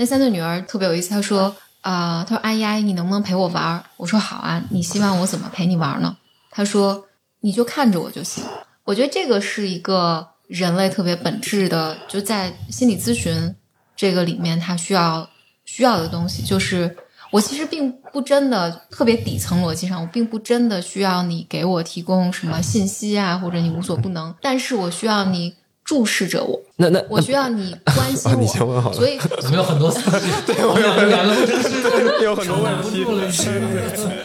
[0.00, 6.16] 那三岁女儿特别有意思，她说：“啊、她说阿姨阿姨，你能不能陪我玩？”我说：“好啊，你希望我怎么陪你玩呢？”
[6.50, 7.06] 她说
[7.40, 8.42] ：“你就看着我就行。”
[8.84, 13.54] 我觉得这个是一个人类特别本质的，就在心理咨询
[13.94, 15.28] 这个里面，他需要
[15.66, 16.96] 需要的东西，就是
[17.30, 25.56] 我其实并不真的特别底层逻辑上，我并不真的需要你给我提供什么信息啊，或者你无所不能，但是我需要你
[25.90, 28.96] 注视着我，那那我需要你关心 啊你先问好我，了。
[28.96, 33.04] 所以我们有很多 思绪，对我们两个两个不真实，有很多问题。
[33.04, 33.10] 匆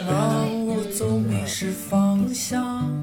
[0.05, 2.95] 忙，我总迷失方向。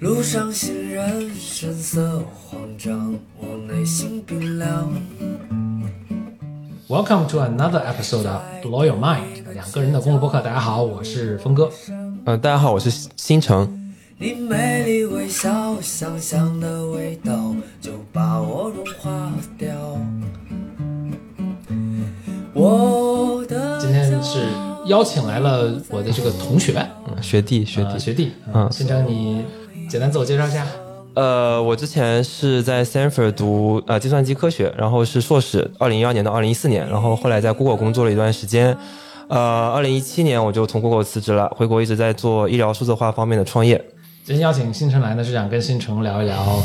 [0.00, 4.92] 路上行人神色慌张，我内心冰凉。
[6.88, 10.40] Welcome to another episode of Blow Your Mind，两个人的公路播客。
[10.40, 11.70] 大家好，我是峰哥。
[12.24, 13.83] 嗯，大家好，我是星辰。
[14.24, 19.68] 你美丽微笑，香香的味道就把我融化掉。
[22.54, 24.46] 我的今天是
[24.86, 26.72] 邀请来了我的这个同学，
[27.06, 29.44] 嗯学弟，学弟，呃学弟，嗯新成，你
[29.90, 30.66] 简单自我介绍一下。
[31.16, 38.74] 呃，我之前是在 Stanford 读呃计算机科学，然后是硕士，二零一二年到二零一四年，然后后来在 Google 工作了一段时间。
[39.28, 43.84] 呃，二零一七年我就从 Google 辞职了，回国一直在做医疗数字化方面的创业。
[44.24, 46.58] 今天邀请新城来呢，是想跟新城聊一聊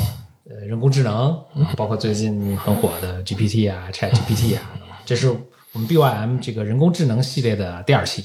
[0.50, 1.38] 呃人工智能，
[1.76, 4.62] 包括最近很火的 GPT 啊、Chat GPT 啊，
[5.04, 5.28] 这是
[5.74, 8.24] 我们 BYM 这个人工智能系列的第二期。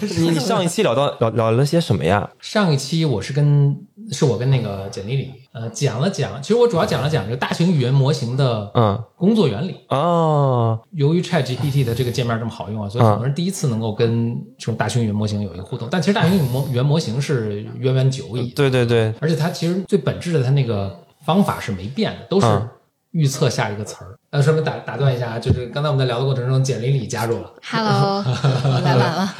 [0.00, 2.30] 你你上一期聊到聊聊了些什么呀？
[2.40, 3.76] 上一期我是跟
[4.10, 9.76] 是我跟那个简历里呃讲了讲，其实我主要讲了讲这个大型语言模型的嗯工作原理。
[9.88, 15.86] 哦，由于 Chat GPT 的这个界面这么好用啊，所以很多人第一次能够跟这种大型语言模型有一个互动。
[15.90, 22.68] 但其实大型语言模语言模型是渊源久矣，对对对，而且它其实最本质的它那个方法是没变的，都是嗯
[23.12, 24.16] 预测下一个词儿。
[24.30, 27.52] 那顺便打打断一下，就是刚才我们在聊的过程中，简历里加入了。
[27.62, 29.34] Hello， 我来晚了。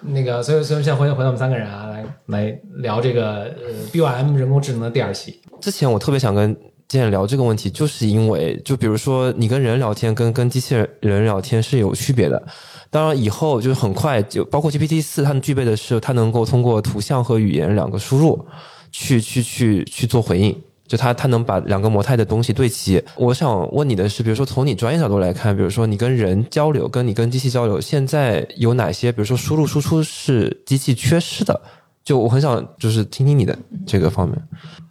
[0.04, 5.40] 那个，所以所以现在回回到我们三个人啊，来来聊这个呃 BOM 人工智能的第二期。
[5.60, 6.56] 之前我特别想跟
[6.88, 12.42] 健聊这个问题，就是因为就比如说你跟人聊天跟跟机器人聊天是有区别的。
[12.90, 18.44] 当然以后就是很快就包括 GPT 四，它们具备的是它能够通过图像和语言两个输入
[18.90, 20.60] 去去去去做回应。
[20.92, 23.02] 就它，它能把两个模态的东西对齐。
[23.16, 31.58] 我想问你的是，比如说从你专业角度来看，比如说你跟人交流，跟你跟机器交流，现在有哪些，比如说输入输出是机器缺失的？
[32.04, 34.36] 就我很想就是听听你的这个方面。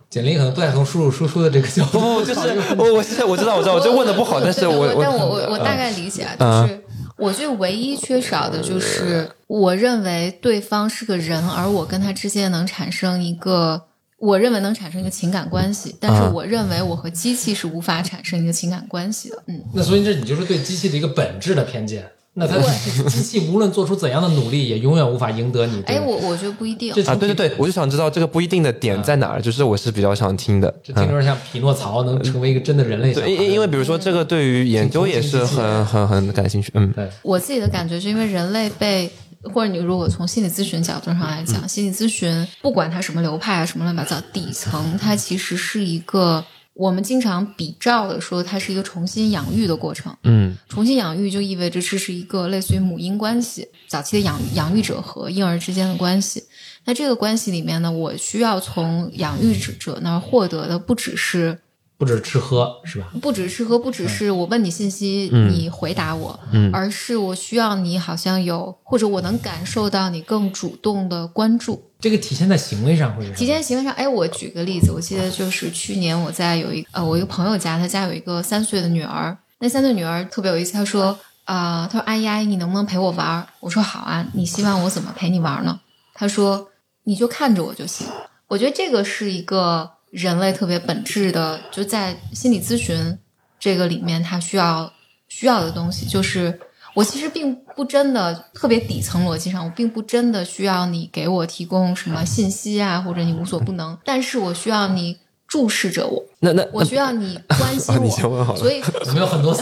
[0.09, 2.39] 简历可能不太从输入输出的这个角度，不，就是
[2.79, 6.83] 我我现在我知道我知道，我就问的不好，但是我 但我我我我大概理解啊，就是
[7.17, 13.83] 我觉得唯一缺少的就是，我认为对方是个人，而我跟他之间能产生一个，
[14.21, 19.43] 我认为能产生一个情感关系，但是嗯我认为我和机器是无法产生一个情感关系的。
[19.47, 22.05] 嗯，那所以这你就是对机器的一个本质的偏见。
[22.33, 22.55] 那它
[23.09, 25.81] 机器无论做出怎样的努力，也永远无法赢得你。
[25.81, 26.93] 哎，我我觉得不一定。
[26.93, 30.73] 这啊，对对对，我就想知道这个不一定的点在哪儿，就是我是比较想听的。
[30.81, 33.13] 这听着像匹诺曹能成为一个真的人类。
[33.13, 36.71] 对，因因为比如说这个对于研究也是很很很感兴趣。
[36.75, 39.11] 嗯，对，我自己的感觉是因为人类被，
[39.53, 50.15] 或者你如果从心理咨询角度上来讲，心理咨询不管它什么流派啊，什么乱七八糟，底层它其实是一个我们经常比照的说，它是一个重新养育的过程。
[50.23, 56.43] 嗯重新养育就意味着这是一个类似于母婴关系，早期的养养育者和婴儿之间的关系。
[56.85, 61.59] 那这个关系里面呢，我需要从养育者那儿获得的不只是
[62.01, 63.11] 不止吃喝是吧？
[63.21, 71.91] 不止吃喝不只是我问你信息，你回答我，嗯而是我需要你好像有，或者我能感受到你更主动的关注。
[71.99, 73.33] 这个体现在行为上会是？
[73.33, 83.45] 体现行为上，哎，我举个例子，我记得就是去年我在有一呃，我一个朋友家，他家有一个三岁的女儿，那三岁女儿特别有意思，她说啊、她说阿姨阿姨，你能不能陪我玩儿？
[83.59, 85.79] 我说好啊，你希望我怎么陪你玩呢？
[86.15, 86.69] 她说
[87.03, 88.07] 你就看着我就行。
[88.47, 93.17] 我觉得这个是一个人类特别本质的，就在心理咨询
[93.59, 94.91] 这个里面，他需要
[95.27, 96.59] 需要的东西，就是
[96.93, 105.17] 我其实并不真的特别底层逻辑上，我并不真的需要你给我提供什么信息啊，或者你无所不能，但是我需要你
[105.51, 108.59] 注视着我，那那我需要你关心 啊我，你先问好了。
[108.59, 109.53] 所以 我们有很多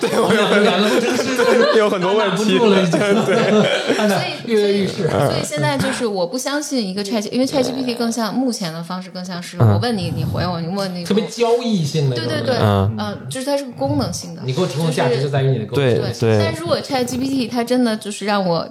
[0.00, 5.08] 对我们两个两个不真实，有很多问题不住了已经，对，所以跃跃欲试。
[5.10, 9.72] 所以现在就是我不相信一个 Chat，因为 ChatGPT 更像目前的方式更像是嗯。
[9.72, 14.42] 我问你，你回我，你问你特别交易性的，对对对，嗯嗯，就是它是个功能性的。
[14.44, 15.82] 你给我提供价值就在于你的沟通。
[15.84, 16.38] 对对对。
[16.38, 18.68] 但是如果 Chat GPT 它真的就是让我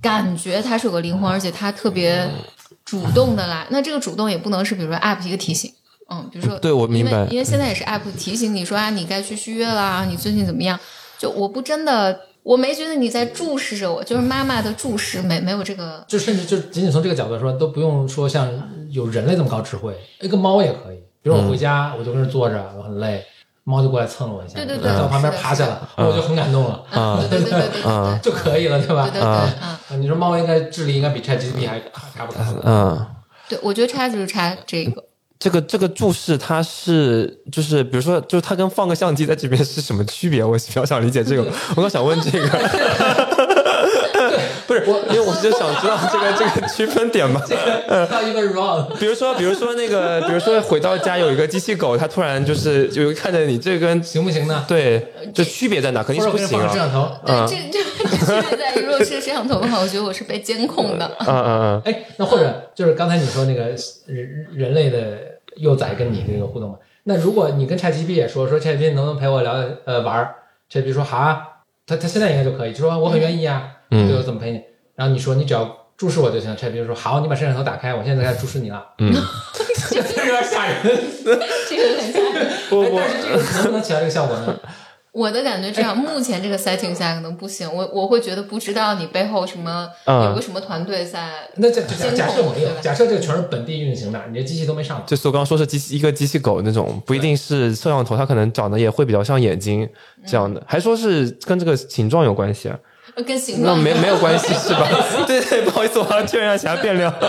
[0.00, 2.26] 感觉它是有个灵魂，而且它特别
[2.82, 5.70] 主动的来，那这个主动也不能是比如说 App 一个提醒。
[6.12, 10.78] 嗯，比如说，对我明白因为因为现在也是 app 提醒你说啊，你该去续约啦，你最近怎么样？
[11.18, 16.04] 就我不真的，我没觉得你在注视着我，就是妈妈的注视，没没有这个。
[16.06, 18.50] 就甚至就仅仅从这个角度来说，都不用说像
[18.90, 20.96] 有人类这么高智慧，一个猫也可以。
[21.22, 23.24] 比如我回家，我就跟这坐着，我很累，
[23.62, 29.08] 猫就过来蹭了我一下，对对对在我旁边趴下了，我就很感动了，嗯，对对对 就可以了，对吧？
[29.12, 32.40] 对对对，啊你说猫应该智力应该比 ChatGPT 还还不高？
[32.64, 33.06] 嗯。
[33.48, 35.04] 对，我觉得差就是差这个。
[35.42, 40.44] 这个这个注释它是就是比如说就是它跟放个相机在这边是什么区别？
[40.44, 41.44] 我比较想理解这个，
[41.74, 43.41] 我刚想问这个，
[44.66, 47.40] 不是我，因为我就想知道这个这个区分点嘛。
[47.40, 48.96] Not even wrong。
[48.98, 54.64] 比如说比如说那个比如说回到家有一个机器狗，它突然就是就看着你，这跟行不行呢？
[54.68, 56.02] 对这区别在哪？
[56.02, 56.90] 肯定是不行者我给你放个摄啊。
[56.90, 57.46] 像头。
[57.46, 61.10] 对，这这这区别在于，如果是摄像头的话，我觉得我是被监控的。
[61.20, 63.64] 嗯嗯嗯，哎，那或者就是刚才你说那个
[64.06, 65.18] 人人类的
[65.56, 66.76] 幼崽跟你这个互动嘛？
[67.04, 69.54] 那如果你跟 ChatGPT 也说说 ChatGPT 能不能陪我聊
[69.84, 70.34] 呃玩儿
[70.70, 71.42] ？ChatGPT 说好啊，
[71.84, 74.60] 他他现在应该就可以，就说我很愿意啊，嗯对我怎么陪你？
[74.94, 78.84] 然后你说你只要注视我就行，ChatGPT 说好，你把摄像头打开，我现在开始注视你了。
[78.98, 79.12] 嗯，
[79.90, 80.76] 这有点吓人。
[81.24, 82.46] 这个很吓人。
[82.46, 84.58] 哎我我但是这个能不能起到这个效果呢？
[85.12, 87.70] 我的感觉这样，目前这个 setting 下可能不行。
[87.70, 91.28] 我我会觉得不知道你背后什么嗯有个什么团队在。
[91.56, 95.02] 那假假假设没有，假设这个全是本地运行的，你这机器都没上。
[95.06, 99.86] 就是我刚刚说是机器一个机器狗那种，不一定是摄像头，它可能长得也会比较像眼睛
[100.26, 102.78] 这样的，还说是跟这个形状有关系啊？
[103.14, 104.88] 呃跟形那没没有关系是吧？
[105.26, 107.12] 对对，不好意思，我要确认一下变量。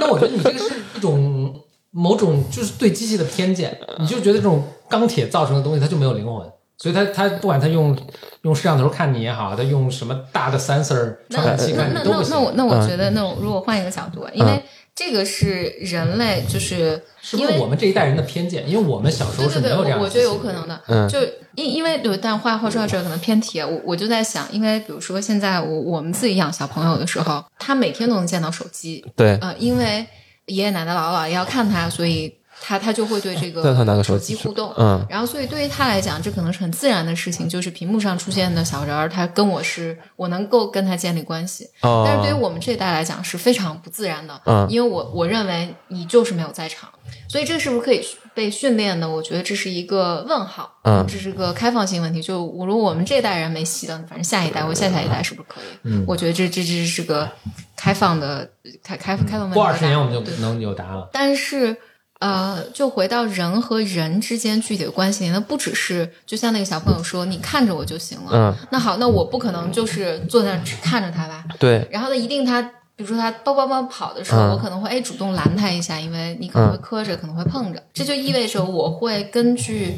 [0.00, 1.54] 那我觉得你这个是一种
[1.90, 6.46] 某种就是对机器的偏见，你就觉得这种钢铁造成的东西它就没有灵魂，
[6.78, 7.96] 所以它它不管它用
[8.42, 12.30] 用摄像头看你也好，它用什么大的 sensor 传感器那看你都不行。
[12.30, 14.62] 那那那我那嗯我觉得，那我如果换一个角度，啊，因为
[15.00, 17.02] 这个是人类，就是
[17.32, 18.68] 因为是不是我们这一代人的偏见？
[18.68, 20.18] 因为我们小时对对对，候是没有这样我我觉。
[20.18, 21.18] 得有可能的，嗯就
[21.54, 30.06] 因因为对，但话话说到这儿可能偏题，我我就在想，因为比如说现在我我们自己养小朋友的时候，他每天都能见到手机，对，呃，因为
[30.44, 46.90] 爷爷奶奶姥姥姥爷要看他，所以他他就会对这个他拿个手手机机互动，嗯然后所以对于他来讲，这可能是很自然的事情，就是屏幕上出现的小人儿，他跟我是我能够跟他建立关系，哦，但是对于我们这一代来讲是非常不自然的，嗯因为我我认为你就是没有在场，
[47.28, 48.04] 所以这是不是可以
[48.34, 49.08] 被训练的？
[49.08, 52.22] 我觉得这是一个问号，嗯这是个开放性问题。
[52.22, 55.64] 就我如果我们这一代人没戏了，反正下一代或下下一代是不是可以？
[55.84, 57.28] 嗯我觉得这这这是个
[57.76, 58.48] 开放的
[58.82, 59.54] 开开开放问题。
[59.54, 61.08] 过二十年我们就对能有答案了。
[61.12, 61.76] 但是，
[62.20, 68.30] 呃，就回到人和人之间具体的关系，那不只是就像那个小朋友说，你看着我就行了。
[68.32, 71.44] 嗯，那好，那我不可能就是坐在那儿只看着他吧？
[71.58, 72.60] 对，然后呢，一定他，
[72.94, 74.50] 比如说他叭叭叭跑的时候，嗯。
[74.52, 79.96] 我可能会哎主动拦他一下，因为你可能会磕着，可能会碰着，这就意味着我会根据，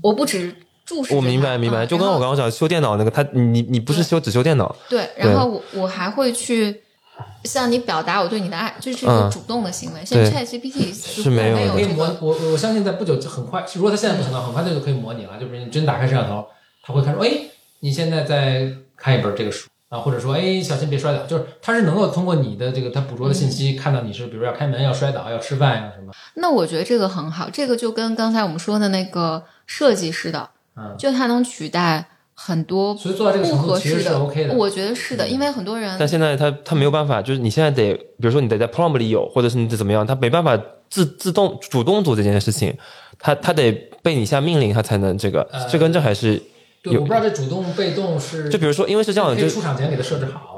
[0.00, 0.54] 我不止
[0.86, 6.83] 注视我明白明白，嗯就跟我刚刚讲修电脑那个，他你你不是修只修电脑，对，然后我我还会去
[7.44, 10.04] 向你表达我对你的爱，这是一个嗯主动的行为。
[10.04, 15.38] 现在对 ChatGPT 是没有可以没有，模我我相信在不久就很快，如果它现在不行的话，很快它就可以模拟了。
[15.38, 16.46] 就是你真打开摄像头，
[16.82, 17.30] 它会看说，哎，
[17.80, 21.24] 你现在在看一本这个书啊，或者说，哎，小心别摔倒。
[21.26, 26.12] 就是它是能够通过你的这个它捕捉的信息，看到你是比如要开门、要摔倒、要吃饭呀什么。
[26.34, 34.18] 那我觉得这个很好，这个就跟刚才我们说的那个设计似的，嗯就它能取代很多所以做到这个不程度其实是合适的。
[34.18, 34.54] OK 的。
[34.54, 42.76] 我觉得是的，因为很多人但现在他他没有办法，就是你现在得，比如说你得在 prompt 里有，或者是你得怎么样，他没办法自自动主动做这件事情，
[43.18, 46.42] 他他得被你下命令，他才能这个，呃这跟这还是
[46.82, 50.53] 对，有我不知道这主动被动是就比如说，因为是这样的，出厂前给他设置好？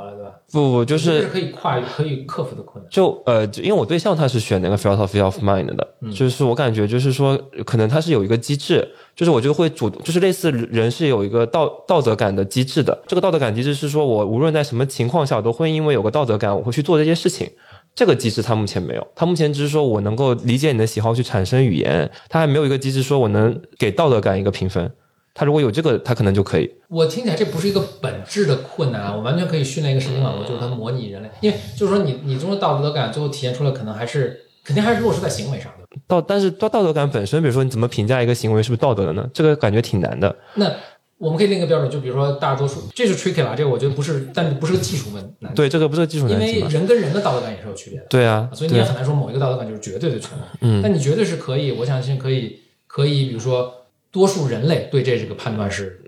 [0.52, 2.88] 不不就是是可以跨可以克服的困难。
[2.90, 12.96] 就呃，就因为我对象他是选那个 philosophy of mind 的，就是我感觉就是说，可能他是有一个机制，就是我就会主，就是类似人是有一个道道德感的机制的。
[13.06, 17.50] 这个道德感机制是说我无论在什么情况下，我都会因为有个道德感，我会去做这些事情。
[17.94, 24.92] 这个机制他目前没有，他目前只是说我能够理解你的喜好去产生语言，他还没有一个机制说我能给道德感一个评分。
[25.36, 26.68] 他如果有这个，他可能就可以。
[26.88, 35.86] 我听起来这不是一个本质的困难啊，我完全可以训练一个神经网络，就是它模拟人类，因为就是说你你中的道德感最后体现出来，可能还是肯定还是落实在行为上的。
[36.06, 39.28] 道，但是道道德感本身，比如说你怎么评价一个行为是不是道德的呢？
[39.34, 40.34] 这个感觉挺难的。
[40.54, 40.72] 那
[41.18, 46.68] 我们可以定一个标准，就比如说大多数，这是 tricky 了，这个我觉得不是，但不是个技术问难题，对，这个不是技术因为难题吗？
[46.70, 50.44] 人跟人的道德感也是有区别的，对啊，所以你也很难说某一个道德感就是绝对的权威。
[50.60, 53.72] 嗯但你绝对是可以，我相信可以，可以，比如说
[54.16, 56.00] 多数人类对这这个判断是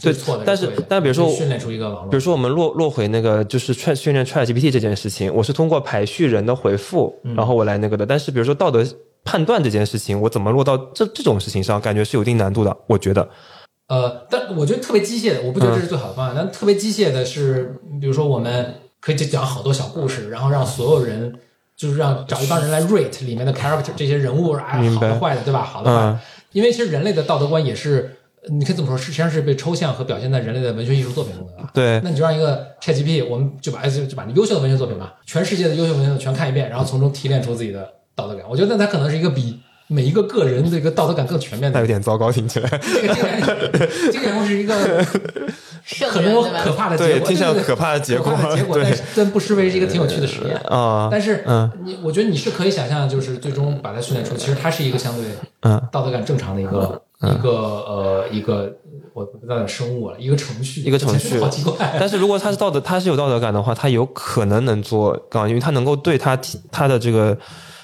[0.00, 8.06] 对错的，但是但比如说训练出一个网络比如，说我们落落回那个就是 Chat 训练 Chat GPT 这件事情，我是通过排序人的回复，然后我来那个的。
[8.06, 8.86] 但是比如说道德
[9.24, 12.76] 判断这件事情，我怎么落到这这种事情上，感觉是有一定难度的。
[12.86, 13.28] 我觉得，
[13.88, 16.34] 呃，但我觉得特别机械的，我不觉得这是最好的方案。
[16.36, 21.34] 但特别机械的是，比如说我们可以就讲好多小故事，然后让所有人
[21.76, 25.64] 就是让找一帮人来 rate 里面的 character 这些人物，哎，好的坏的，对吧？
[25.64, 26.18] 好的坏的嗯，
[26.52, 28.16] 因为其实人类的道德观也是，
[28.50, 31.70] 你可以这么说，实际上是被抽象和表现在人类的文学艺术作品中的吧。
[31.72, 38.44] 对那你就让一个 ChatGPT，我们就把哎就就把优秀的文学作品吧，全世界的优秀文学作品全看一遍，然后从中提炼出自己的道德感。
[38.48, 42.68] 我觉得那它可能是一个比每一个个人这个道德感更全面的那有点糟糕，听起来。
[42.82, 45.71] 这个这个这个人物是一个圣
[46.10, 48.32] 可能有可怕的结果，对听起来可怕的结果。
[48.54, 50.56] 结果，对但是但不失为是一个挺有趣的实验。
[50.68, 51.70] 啊，但是，嗯。
[51.84, 55.24] 你我觉得你是可以想象，就是最终把它训练出，其实它是一个相对
[55.62, 55.80] 嗯。
[55.90, 58.72] 道德感正常的一个一个呃一个
[59.14, 61.38] 我不知道叫生物了，一个程序，一个程序。
[61.42, 61.96] 好奇怪。
[61.98, 67.36] 但是如果他是道德，他是有道德感的话，他有可能能做更好，因为他能够对他提他的这个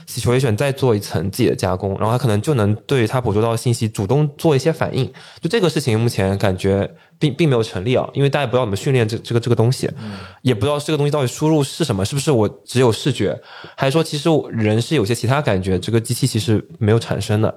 [0.09, 5.05] situation 再做一层自己的加工，然后他可能就能对他捕捉到的信息主动做一些反应。
[5.41, 9.91] 就这个事情，目前感觉并并没有成立啊，因为大家不知道怎么训练这这个这个东西，
[10.41, 13.39] 也不知道这个东西到底输入是什么，是不是我只有视觉，
[13.77, 17.55] 还是说其实人是有些其他感觉，这个机器其实没有产生的。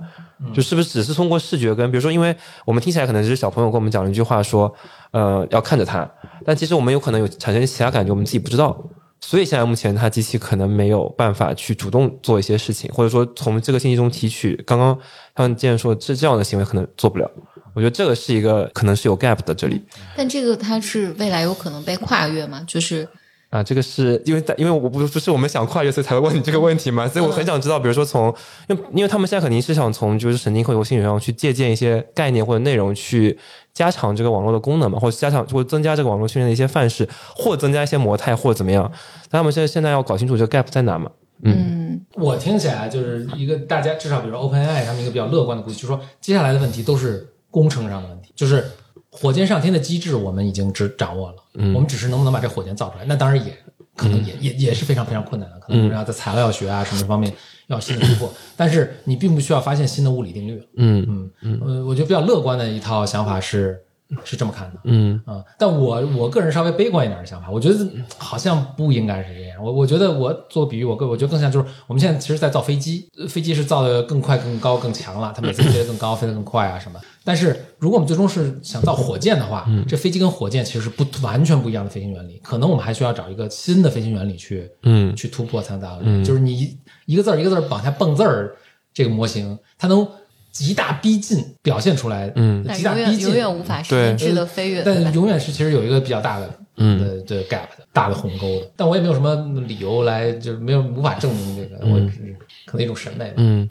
[0.55, 4.73] 就是不是只是通过视觉跟，比如说，因为我们听起来可能只是小朋友跟我们讲了一句话说，
[5.11, 6.09] 呃，要看着它，
[6.43, 8.75] 但其实我们有可能有产生其他感觉，我们自己不知道。
[9.23, 14.55] 所以现在目前它机器可能没有办法去主动做一些事情，或者说从这个信息中提取。
[14.65, 14.97] 刚刚
[15.33, 17.29] 他们既然说这这样的行为可能做不了，
[17.73, 19.81] 我觉得这个是一个可能是有 gap 的这里。
[20.17, 22.65] 但这个它是未来有可能被跨越吗？
[22.67, 23.07] 就是
[23.51, 28.33] 啊，这个是因为在因为我不不是我们想跨越，所以才会问你这个问题嘛，所以我很想知道，比如说从，
[28.69, 33.37] 因为因为他们现在肯定是想从就是神经科学、心理学上去借鉴一些概念或者内容，去
[33.73, 38.89] 加强这个网络的功能嘛，或者加强或者增加这个网络训练的一些范式，或增加一些模态，或怎么样。
[39.29, 41.11] 但他们现在现在要搞清楚这个 gap 在哪嘛？
[41.43, 48.63] 嗯，我听起来就是一个大家至少比如说 OpenAI 他们一个比较乐观的估计，就是说接下来的问题都是工程上的问题，就是
[49.11, 51.35] 火箭上天的机制我们已经只掌握了，
[51.75, 53.53] 我们只是能不能把这火箭造出来，那当然也
[53.95, 57.31] 可能也、也也是非常非常困难的，可能要在材料学啊什么方面
[57.67, 63.81] 要有新的突破，但是你并不需要发现新的物理定律，嗯嗯，呃，我觉得比较乐观的一套想法是
[64.23, 67.87] 是这么看的，嗯啊、但我我个人稍微悲观一点的想法，我觉得
[68.17, 69.63] 好像不应该是这样。
[69.63, 76.99] 我我觉得我做比喻，我更我觉得更像就是我们现在其实在造飞机，呃飞机是造的更快、更高、更强了，它每次飞得更高、飞得更快啊什么。
[77.23, 86.01] 但是如果我们最终是想造火箭的话，这飞机跟火箭其实是不完全不一样的飞行原理，可能我们还需要找一个新的飞行原理去嗯去突破才能达到。
[86.23, 88.55] 就是你一一个字儿一个字儿往下蹦字儿，
[88.91, 90.07] 这个模型它能
[90.51, 92.63] 极大逼近表现出来，嗯。
[92.67, 93.19] 但极大逼近。
[93.19, 96.99] 永远永远无法实现质的飞跃，但永远是其实有一个比较大的嗯。
[96.99, 98.71] 的的 gap 的大的鸿沟的。
[98.75, 99.33] 但我也没有什么
[99.67, 103.35] 理由来，就是没有无法证明这个，我只是可能一种审美吧。
[103.37, 103.69] 嗯，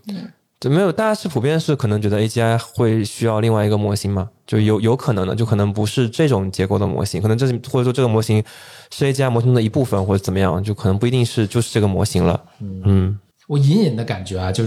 [0.58, 4.28] 就没有，大家是普遍是可能觉得 AGI 会需要另外一个模型嘛？
[4.46, 8.42] 就有有可能的，就可能不是这种结构的模型，可能这是或者说这个模型
[8.90, 12.42] 是 AGI 模型的一部分，或者怎么样，就可能不一定是就是这个模型了。
[12.60, 13.18] 嗯。
[13.48, 14.64] 我隐隐的感觉啊，就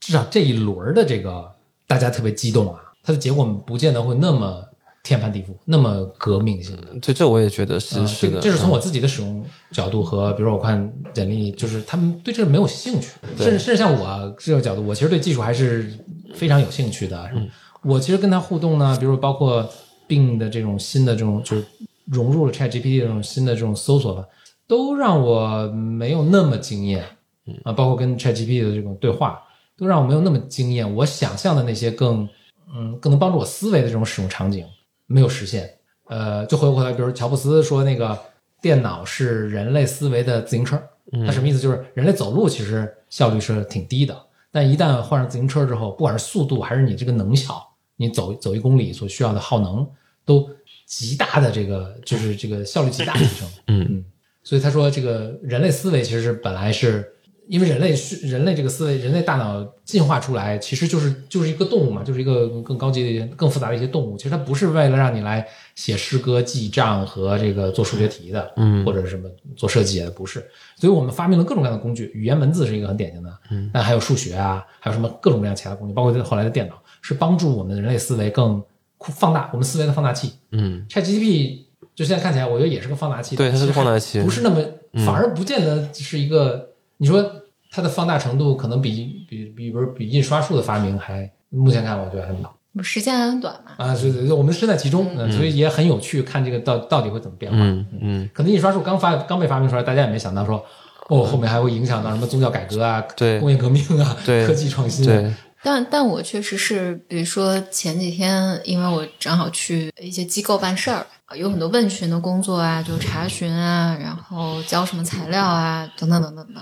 [0.00, 1.53] 至少这一轮儿的这个
[1.86, 4.64] 大家特别激动啊，它的结果不见得会那么
[5.02, 6.82] 天翻地覆，那么革命性的。
[7.02, 15.92] 这这我也觉得是、啊是的，这个这是从我自己的使用角度和，比如说我看简历，就是他们对这个没有兴趣，甚至甚至像我这个角度，我其实对技术还是
[16.34, 17.30] 非常有兴趣的。
[17.34, 17.48] 嗯。
[17.82, 19.68] 我其实跟他互动呢，比如说包括
[20.08, 21.66] Bing 的这种新的这种，就是
[22.06, 24.24] 融入了 ChatGPT 这种新的这种搜索吧，
[24.66, 27.04] 都让我没有那么惊艳。
[27.46, 27.54] 嗯。
[27.64, 29.42] 啊，包括跟 ChatGPT 的这种对话，
[29.76, 30.94] 都让我没有那么惊艳。
[30.96, 32.28] 我想象的那些更
[32.74, 34.66] 嗯更能帮助我思维的这种使用场景
[35.06, 35.70] 没有实现。
[36.06, 38.18] 呃，就回过头来，比如乔布斯说那个
[38.60, 40.82] 电脑是人类思维的自行车，
[41.26, 41.58] 他什么意思？
[41.58, 44.14] 就是人类走路其实效率是挺低的，
[44.52, 47.66] 但一旦换上自行车之后，不管是速度还是你这个能效，
[47.96, 49.88] 你走走一公里所需要的耗能
[50.26, 50.48] 都
[50.86, 53.48] 极大的这个就是这个效率极大提升。
[53.68, 54.04] 嗯
[54.42, 57.13] 所以他说，这个人类思维其实是本来是
[57.46, 64.16] 因为人类是人类这个思维，人类大脑进化出来其实就是就是一个动物嘛，就是一个更高级的、更复杂的一些动物。
[64.16, 70.42] 其实它不是为了让你来写诗歌、记账和这个做数学题的，嗯或者是什么做设计的，不是。
[70.76, 78.62] 所以我们发明了各种各样的工具，语言文字是一个很典型的，嗯，但还有数学啊，还有什么各种各样其他工具，包括后来的电脑，是帮助我们人类思维更
[79.00, 80.32] 放大我们思维的放大器。
[80.52, 81.58] 嗯 ChatGPT
[81.94, 84.64] 就现在看起来，我觉得也是个放大器，对它是个放大器不是那么，
[85.04, 86.70] 反而不见得是一个。
[87.04, 87.22] 你说
[87.70, 93.72] 它的放大程度可能比比比比如比印刷术的发明还，目前看我觉得还早时间还很短嘛。
[93.76, 95.30] 啊，对对对我们身在其中，嗯。
[95.30, 97.58] 所以也很有趣，看这个到到底会怎么变化。
[97.60, 97.86] 嗯。
[98.00, 98.30] 嗯。
[98.32, 100.64] 可能印刷术刚发刚被发明出来，大家也没想到说，
[101.10, 103.38] 哦，后面还会影响到什么宗教改革啊、对。
[103.38, 104.46] 工业革命啊、对。
[104.46, 105.20] 科技创新啊。
[105.20, 105.34] 对，
[105.64, 116.60] 但但我确实是，比如说前几天，因为我正好去一些机构办事儿，有很多问询的工作啊，就查询啊，然后交什么材料啊，等等等等的。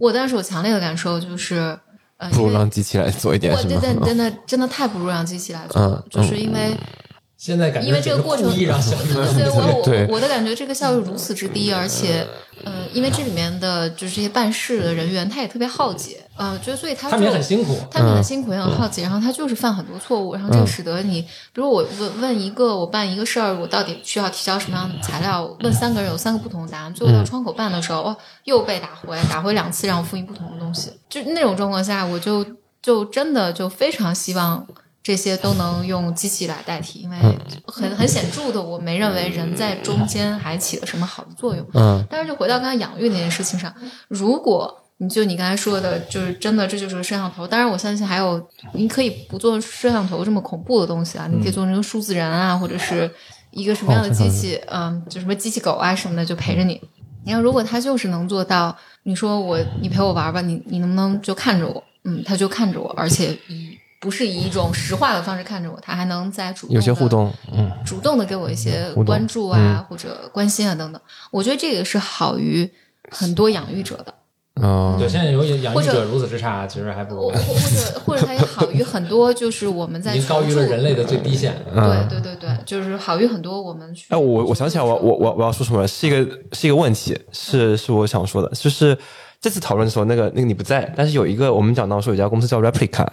[0.00, 1.78] 我当时有强烈的感受，就是
[2.16, 3.80] 呃，不如让机器来做一点我真？
[3.80, 6.76] 的真的真的太不如让机器来做了，嗯就是因为
[7.38, 12.26] 现在感觉因为这个过程简直故意让小孩子对我对我我的感觉，这个效率如此之低，而且
[12.64, 17.78] 呃，因为这里面的就是这些办事的人员，他也特别好奇，呃，就所以他他们也就很辛苦。
[17.92, 25.48] 他们很辛苦，也很好奇，然后他就是犯很多错误，然后这个使得你，比如我问问一个，我办一个事儿，我到底需要提交什么样的材料？
[25.60, 30.90] 问三个人有三个不同的答案，最后到窗口办的时候，哇，又被打回，打回两次，让我复印不同的东西。
[31.08, 32.44] 就那种状况下，我就
[32.82, 34.66] 就真的就非常希望
[35.08, 37.16] 这些都能用机器来代替，因为
[37.64, 41.66] 很很显著的，我没认为人在中间还起了什么好的作用。
[41.72, 43.74] 嗯但是就回到刚才养育那件事情上，
[44.08, 47.48] 如果你就你刚才说的，就是真的这就是个摄像头。
[47.48, 53.10] 当然，我相信还有你可以不做摄像头这么恐怖的东西啊，你可以做成个数字人啊，或者是
[53.52, 56.78] 一个什么样的机器，嗯，就什么机器狗啊什么的，就陪着你。
[57.24, 61.82] 你看，如果他就是能做到，你说我你陪我玩吧，你你能不能就看着我？
[62.04, 71.00] 嗯，他就看着我，而且以不是以一种实话的方式看着我，他还能在主动有些互动，嗯，主动的给我一些关注啊，或者关心啊等等。
[71.30, 72.70] 我觉得这个是好于
[73.10, 74.14] 很多养育者的，
[74.60, 81.56] 嗯对，现在有养育者如此之差，其实还不如或或者或者它也好于很多，就是我们在已经高于了人类的最低线。
[81.74, 84.06] 对对对对，就是好于很多我们去。
[84.10, 88.96] 哎，我我想起来我，我我我要说什么了，是一个是一个问题，是是我想说的，就是
[89.40, 93.06] 这次讨论的时候，那个那个你不在，但是有一个我们讲到说有一家公司叫 Replica，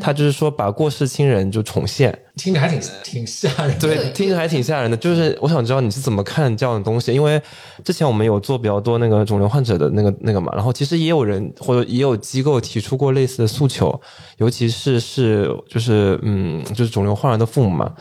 [0.00, 3.80] 它就是说把过世亲人就重现，听着还挺挺吓人的。
[3.80, 4.96] 对，对听着还挺吓人的。
[4.96, 7.40] 就是我想知道你是怎么看这样的东西，因为
[7.84, 14.00] 之前我们有做比较多那个肿瘤患者的那个那个嘛，然后其实也有人或者也有机构提出过类似的诉求，
[14.38, 17.94] 尤其是是就是嗯，就是肿瘤患者的父母嘛。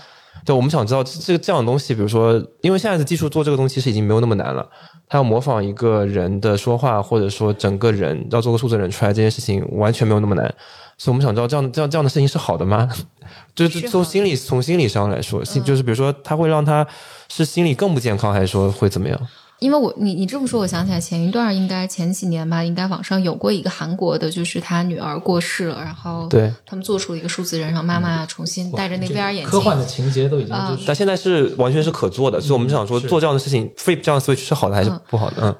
[0.43, 4.63] 对，我们想知道这个这样的东西，比如说，因为现在的技术做这个东西其实已经没有那么难了，
[5.09, 10.53] 他要模仿一个人的说话，或者说整个人要做个数字人出来，这件事情完全没有那么难。
[10.97, 12.89] 所以我们想知道这样这样这样的事情是好的吗？
[13.55, 16.85] 就是从心理从心理上来说，心就是比如说，他会让他
[17.29, 19.19] 是心理更不健康，还是说会怎么样？
[19.59, 26.51] 因为我你你这么说，我想起来前一段应该前几年吧，应该网上有过一个韩国的，就是他女儿过世了，然后对。
[26.65, 35.37] 他们做出了一个数字人，让妈妈重新戴着那 VR 眼镜，科幻的情节都已经啊就是但现在是完全是可做的，所以我们想说做这样的事情，flip 这样的 switch 是好的还是不好的？
[35.41, 35.55] 嗯。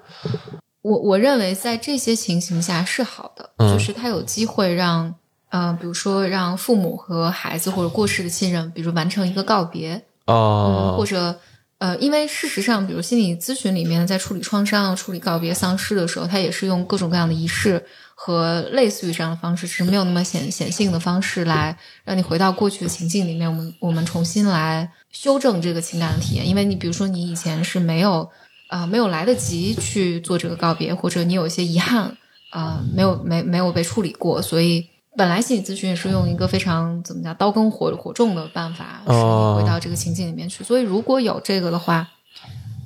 [0.81, 3.71] 我我认为在这些情形下是好的，嗯。
[3.71, 5.15] 就是他有机会让，
[5.55, 9.93] 呃，比如说让父母和孩子或者过世的亲人，比如完成一个告别，
[10.25, 11.39] 嗯，哦或，者
[11.77, 17.81] 呃，因为事实上，比如心理咨询里面在处理创伤、处理告别、丧失的时候，他也是用各种各样的仪式
[18.15, 26.45] 和类似于这样的方式，只是没有那么显显性的方式来让你回到过去的情境里面，我们我们重新来修正这个情感的体验。
[26.45, 28.29] 因为你比如说你以前是没有
[28.67, 32.03] 啊、呃没有来得及去做这个告别，或者你有一些遗憾
[32.49, 34.85] 啊、呃没有没没有被处理过，所以。
[35.17, 40.63] 本来心理咨询也是用一个非常怎么讲刀耕火火种的办法，是回到这个情境里面去。
[40.63, 42.07] 所以如果有这个的话，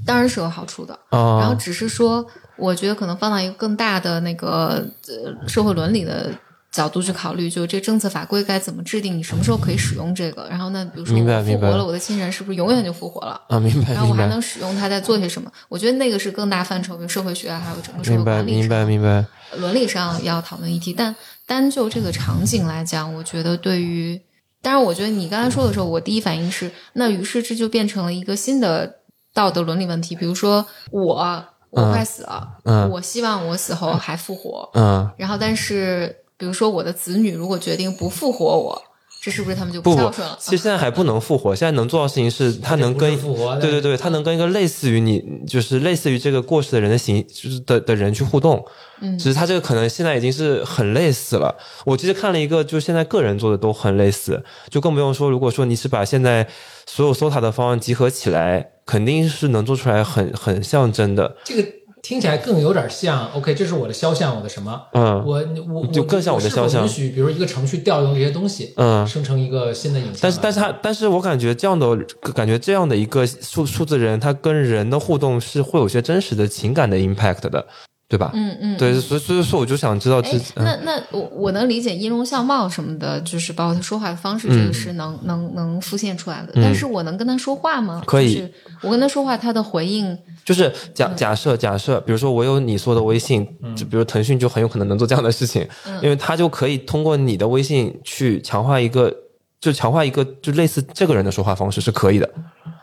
[0.06, 0.98] 当然是有好处的。
[1.10, 2.26] 然后哦，只是说，
[2.58, 6.32] 我觉得可能放到一个更大的那个呃社会伦理的
[6.72, 10.48] 角度去考虑，就这政策法规该怎么制定，你什么时候可以使用这个？
[10.50, 13.42] 然后呢，比如说我复活了，我的亲人是不是永远就复活了？
[13.50, 15.52] 啊，明白然后我还能使用它在做些什么？
[15.68, 19.26] 我觉得那个是更大范畴，比如社会学啊，还有整个社会管理明白上明白，
[19.58, 21.16] 伦理上要讨论议题，但
[21.50, 24.22] 单就这个场景来讲，我觉得对于，
[24.62, 29.00] 当然，我觉得你刚才说的时候，我第一反应是，那于是这就变成了一个新的
[29.34, 30.16] 道德伦理问题。
[30.16, 38.82] 比如说，我我快死了，嗯我希望我死后还复活，嗯，然后但是比如说我的子女如果决定不复活我，
[39.22, 48.64] 这是不是他们就不不孝顺了？，其实现在还不能复活，现在能做到的事情是，他能跟复活对对对，他能跟一个类似于你，就是类似于这个过世的人的形，就是的的人去互动。
[49.02, 51.56] 嗯只是他这个可能现在已经是很类似了。
[51.86, 56.46] 我其实看了一个，就是现在个人做的都很类似，就更不用说，如果说你是把现在
[56.86, 61.38] 所有 SOTA 的方案集合起来，肯定是能做出来很很像真的。
[61.46, 61.66] 这个
[62.02, 64.82] 听起来更有点像，OK，这是我的肖像，我的什么？
[64.94, 70.20] 嗯我我就更像我的肖像允许，比如一个程序调用这些东西，嗯生成一个新的影像。
[70.22, 71.98] 但是，但是它，但是我感觉这样的，
[72.34, 77.66] 感觉这样的一个数数字人，他跟人的互动是会有些真实的情感的 impact 的。
[78.10, 78.32] 对吧？
[78.34, 86.52] 嗯嗯，对，所以所以说我就想知道这哎，嗯那那我我能理解音容笑貌什么的，就是包括他说话的方式，这个是能、能能浮现出来的。
[86.56, 88.02] 但是我能跟他说话吗？
[88.04, 95.68] 嗯可以就是我跟他说话，他的回应，就是假假设假设，比如说我有你说的微信，就比如腾讯就很有可能能做这样的事情，
[96.02, 99.14] 因为他就可以通过你的微信去强化一个，
[99.62, 102.28] 就强化一个就类似这个人的说话方式是可以的，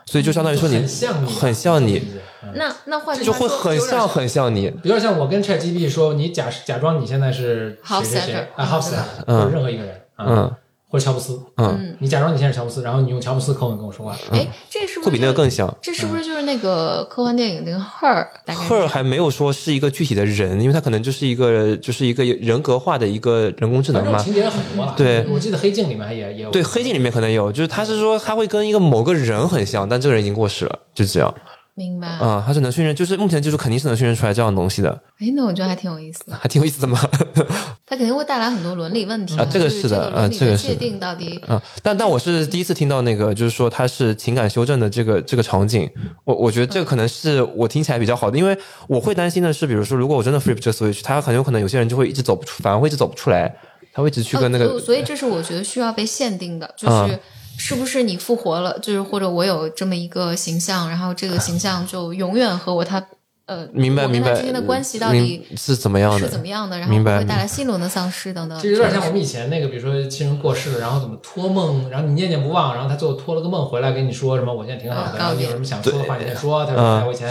[0.05, 2.19] 所以就相当于说你很像你，很像你，嗯
[2.55, 10.55] 那那换句就会，很像很像你，比如像我跟 ChatGPT 说，你假假装你现在是谁谁谁啊 h o f s t a d 嗯或者任何一个人啊，嗯
[10.89, 15.67] 或者乔布斯，嗯，你假装你现在是乔布斯，然后你用乔布斯口吻跟我说话，哎，这是不是会比那个更像。
[15.81, 18.25] 这是不是就是那个科幻电影那个 Her？
[18.45, 24.33] 大概是 Her 还没有说是一个具体的人，因为他可能就是一个就是一个人格化的一个人工智能嘛情。
[24.33, 24.93] 节很多了。
[24.95, 26.51] 对我记得黑镜里面也也有。
[26.51, 31.35] 对，黑镜里面可能有，就是他是说他会跟一个某个人很像，但这个人已经过世了，就这样
[31.77, 32.07] 明白？
[32.07, 36.35] 啊、它是能训练，就是目前技术肯定是能训练出来这样的东西的，哎，那我觉得还挺有意思的。
[36.35, 36.99] 还挺有意思的嘛。
[37.85, 45.87] 它肯定会带来很多伦理问题啊这个是的啊这个是的定到底啊，但但我是第一次听到那个，就是说它是情感修正的这个这个场景，
[46.25, 53.55] 我我觉得这个可能是我听起来比较好的，因为我会担心的是，比如说如果我真的 flip 这 switch，它很有可能有些人就会一直走不出，反而会一直走不出来，
[53.93, 57.09] 他会一直去跟那个呃所所以这是我觉得需要被限定的，就是啊
[57.57, 63.03] 是不是你复活了，就是或者我有这么一个形象，然后这个形象就永远和我他
[63.47, 66.19] 呃，我跟明白明白他之间的关系到底是怎么样的？
[66.19, 68.59] 是怎么样的，然后会带来新一轮的丧失等等。
[68.61, 76.65] 这有点像我们以前那个，比如说亲人过世了，然后怎么托梦，然后你念念不忘，然后他最后托了个梦回来跟你说什么，我现在挺好的，嗯然后你有什么想说的话你再说。
[76.65, 77.29] 他说我以前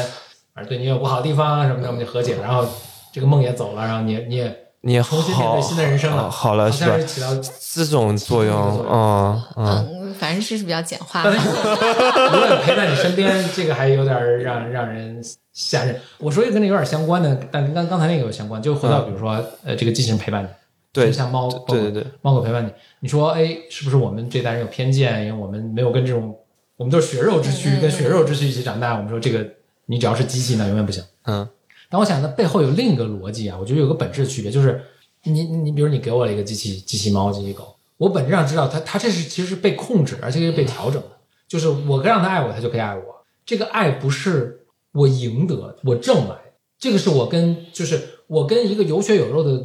[0.55, 2.67] 反正对你有不好的地方什么的，我们就和解了，然后
[3.13, 7.29] 这个梦也走了，然后你也你也你也重新面好对新的人生了，好好了是吧起到
[7.75, 11.49] 这种作用，嗯嗯，嗯，反正是比较简化但的是。
[11.49, 16.01] 永远 陪在你身边，这个还有点让让人吓人。
[16.19, 19.33] 我说一个跟这有点相关的，但跟刚刚才那个有相关，就回到比如说，
[19.65, 20.49] 呃，这个机器人陪伴你，
[20.93, 22.71] 对就像猫，对对对，猫狗陪伴你。
[23.01, 25.27] 你说，哎，是不是我们这代人有偏见？
[25.27, 26.37] 因为我们没有跟这种，
[26.77, 28.95] 我们都是血肉之躯，跟血肉之躯一起长大。
[28.97, 29.47] 我们说这个，
[29.87, 31.03] 你只要是机器，那永远不行。
[31.25, 31.49] 嗯
[31.89, 34.83] 但我想，它背后有另一个逻辑啊，我觉得有个本质的区别，就是
[35.23, 41.09] 你你比如你给我了一个机器机器猫、机器狗，我本质上知道他，他这是其实是被控制，而且是被调整的，
[41.49, 43.03] 就是我让他爱我，他就可以爱我。
[43.45, 46.37] 这个爱不是我赢得，我挣来，
[46.79, 49.63] 这个是我跟就是我跟一个有血有肉的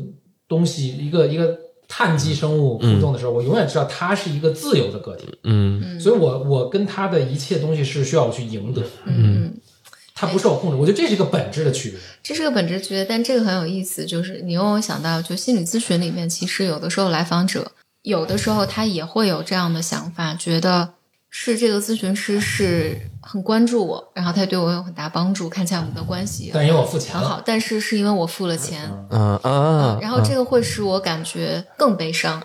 [0.47, 5.99] 东西，一个一个碳基生物互动的时候，我永远知道他是一个自由的个体，嗯。
[5.99, 9.53] 所以我我跟他的一切东西是需要我去赢得，嗯，
[10.15, 10.77] 它不受控制。
[10.77, 11.99] 我觉得这是一个本质的区别。
[12.23, 17.71] 这是个本质区别，但这个很有意思，就是你让我想到，就心理咨询里面，其实有的时候来访者
[18.03, 20.93] 有的时候他也会有这样的想法，觉得
[21.29, 32.41] 是这个咨询师是很关注我，然后他对我有很大帮助，看起来我们的关系但因为我付钱，很好，但是是因为我付了钱，嗯嗯，然后这个会使我感觉更悲伤，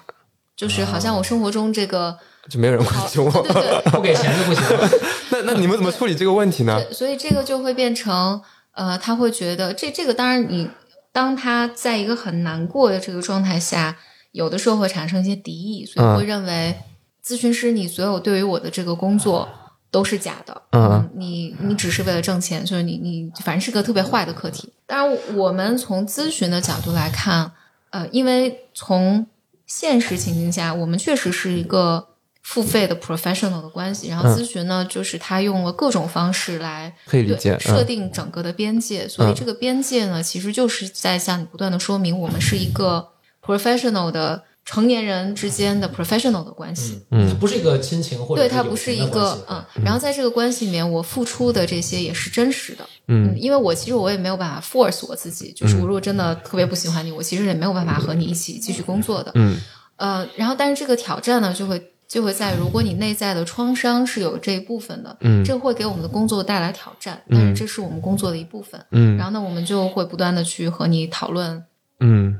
[0.54, 2.16] 就是好像我生活中这个
[2.48, 3.30] 就没有人关，心我。
[3.30, 4.62] 对对对， 不给钱就不行。
[5.30, 6.80] 那那你们怎么处理这个问题呢？
[6.80, 8.40] 对，所以这个就会变成，
[8.72, 10.70] 呃，他会觉得这这个当然你
[11.12, 13.96] 当他在一个很难过的这个状态下，
[14.36, 16.18] 有的时候会产生一些敌意，所以嗯。
[16.18, 16.76] 会认为
[17.24, 19.48] 咨询师你所有对于我的这个工作
[19.90, 24.70] 都是假的，嗯，你你只是为了挣钱，就是你你反正是个特别坏的课题。
[24.86, 27.50] 当然，我们从咨询的角度来看，
[27.90, 29.26] 呃，因为从
[29.66, 32.08] 现实情境下，我们确实是一个
[32.42, 34.30] 付费的 professional 的关系，然后嗯。
[34.36, 39.34] 咨询呢，就是他用了各种方式来可以理解对设嗯定整个的边界，所以嗯。
[39.34, 43.08] 这个边界呢，其实就是在向你不断的说明，我们是一个
[43.46, 47.00] professional 的成年人之间的 professional 的关系。
[47.12, 53.34] 嗯它不是一个亲情或者对，它不是一个嗯，然后在这个关系里面，我付出的这些也是真实的，嗯。
[53.38, 59.60] 因为我其实我也没有办法 force 我自己，就是我如果真的特别不喜欢你，我其实也没有办法和你一起继续工作的，嗯。
[59.96, 65.44] 呃，然后但是这个挑战呢，就会就会在如果你内在的创伤是有这一部分的，嗯。
[65.44, 69.16] 这会给我们的工作带来挑战，但是这是我们工作的一部分，嗯。
[69.16, 71.64] 然后呢，我们就会不断的去和你讨论。
[72.00, 72.36] 嗯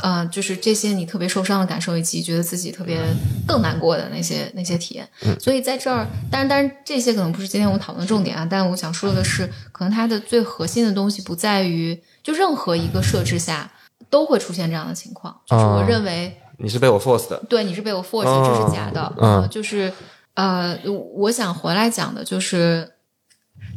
[0.00, 3.00] 呃，就是这些你特别受伤的感受，以及觉得自己特别
[3.46, 5.08] 更难过的那些那些体验。
[5.40, 8.46] 所以在这儿，当然，当然这些可能不是今天我们讨论的重点啊。
[8.48, 13.70] 但我想说的是，可能它的最核心的东西不在于，就任何一个设置下
[14.10, 15.36] 都会出现这样的情况。
[15.46, 17.42] 就是我哦认为，你是被我 force 的。
[17.48, 19.12] 对你是被我 force，、哦这是假的。
[19.18, 19.92] 嗯呃就是
[20.34, 20.78] 呃，
[21.14, 22.92] 我想回来讲的就是，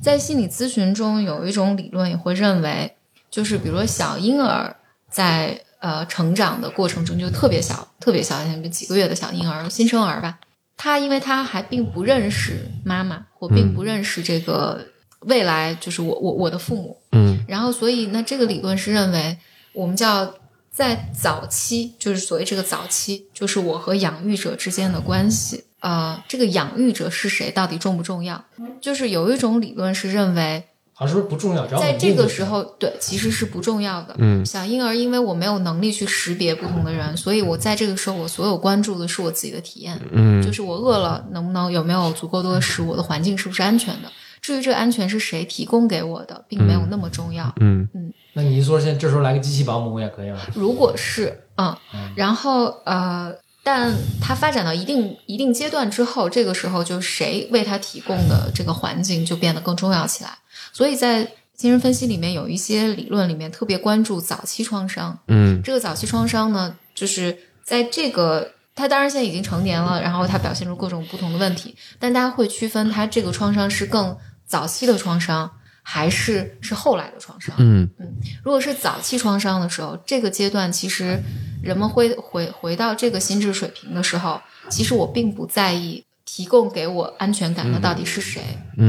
[0.02, 2.96] 在心理咨询中有一种理论也会认为，
[3.30, 4.76] 就是比如说小婴儿
[5.16, 10.40] 在呃成长的过程中就特别小，特别小，像几个月的小婴儿、新生儿吧，
[10.76, 14.86] 他因为他还并不认识妈妈，或并不认识这个
[15.22, 19.38] 未来就是我我我的父母，嗯然后所以那这个理论是认为
[19.72, 20.36] 我们叫
[20.70, 25.64] 在早期，就是所谓这个早期，就是我和养育者之间的关系。
[25.80, 28.44] 呃，这个养育者是谁，到底重不重要？
[28.82, 30.68] 就是有一种理论是认为，
[30.98, 31.68] 好像是不是不重要？
[31.68, 34.16] 只要在这个时，候，对，其实是不重要的。
[34.18, 44.10] 嗯小婴儿因为我没有能力去识别不同的人，所以我在这个时候，我所有关注的是我自己的体验，嗯就是我饿了能不能有没有足够多的食物，我的环境是不是安全的。
[44.42, 47.52] 至于这个安全是谁提供给我的，并没有那么重要。
[47.60, 50.40] 嗯嗯那你一说现在这时候来个机器保姆也可以了。
[50.54, 51.76] 如果是嗯，
[52.16, 60.38] 然后呃，但它发展到一定一定阶段之后，这个时候就谁为它提供的这个环境就变得更重要起来。
[60.76, 61.24] 所以在
[61.56, 65.18] 精神分析里面有一些理论里面特别关注早期创伤。
[65.30, 75.50] 嗯这个早期创伤呢，就是在这个他当然现在已经成年了，然后他表现出各种不同的问题，但大家会区分他这个创伤是更早期的创伤，
[75.82, 77.56] 还是是后来的创伤。
[77.58, 81.18] 嗯嗯如果是早期创伤的时候，这个阶段其实
[81.64, 88.42] 人们会回回到这个心智水平的时候，其实我并不在意提供给我安全感的到底是谁，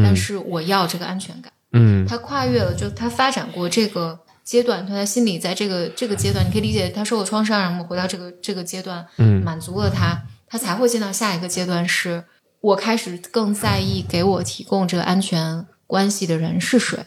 [0.02, 1.52] 但是我要这个安全感。
[1.76, 12.24] 嗯他跨越了，就他发展过这个阶段，他在心里在这个这个阶段，你可以理解他受过创伤，然后我们回到这个这个阶段，嗯满足了他，他才会进到下一个阶段是，
[12.60, 16.98] 我开始更在意给我提供这个安全关系的人是谁。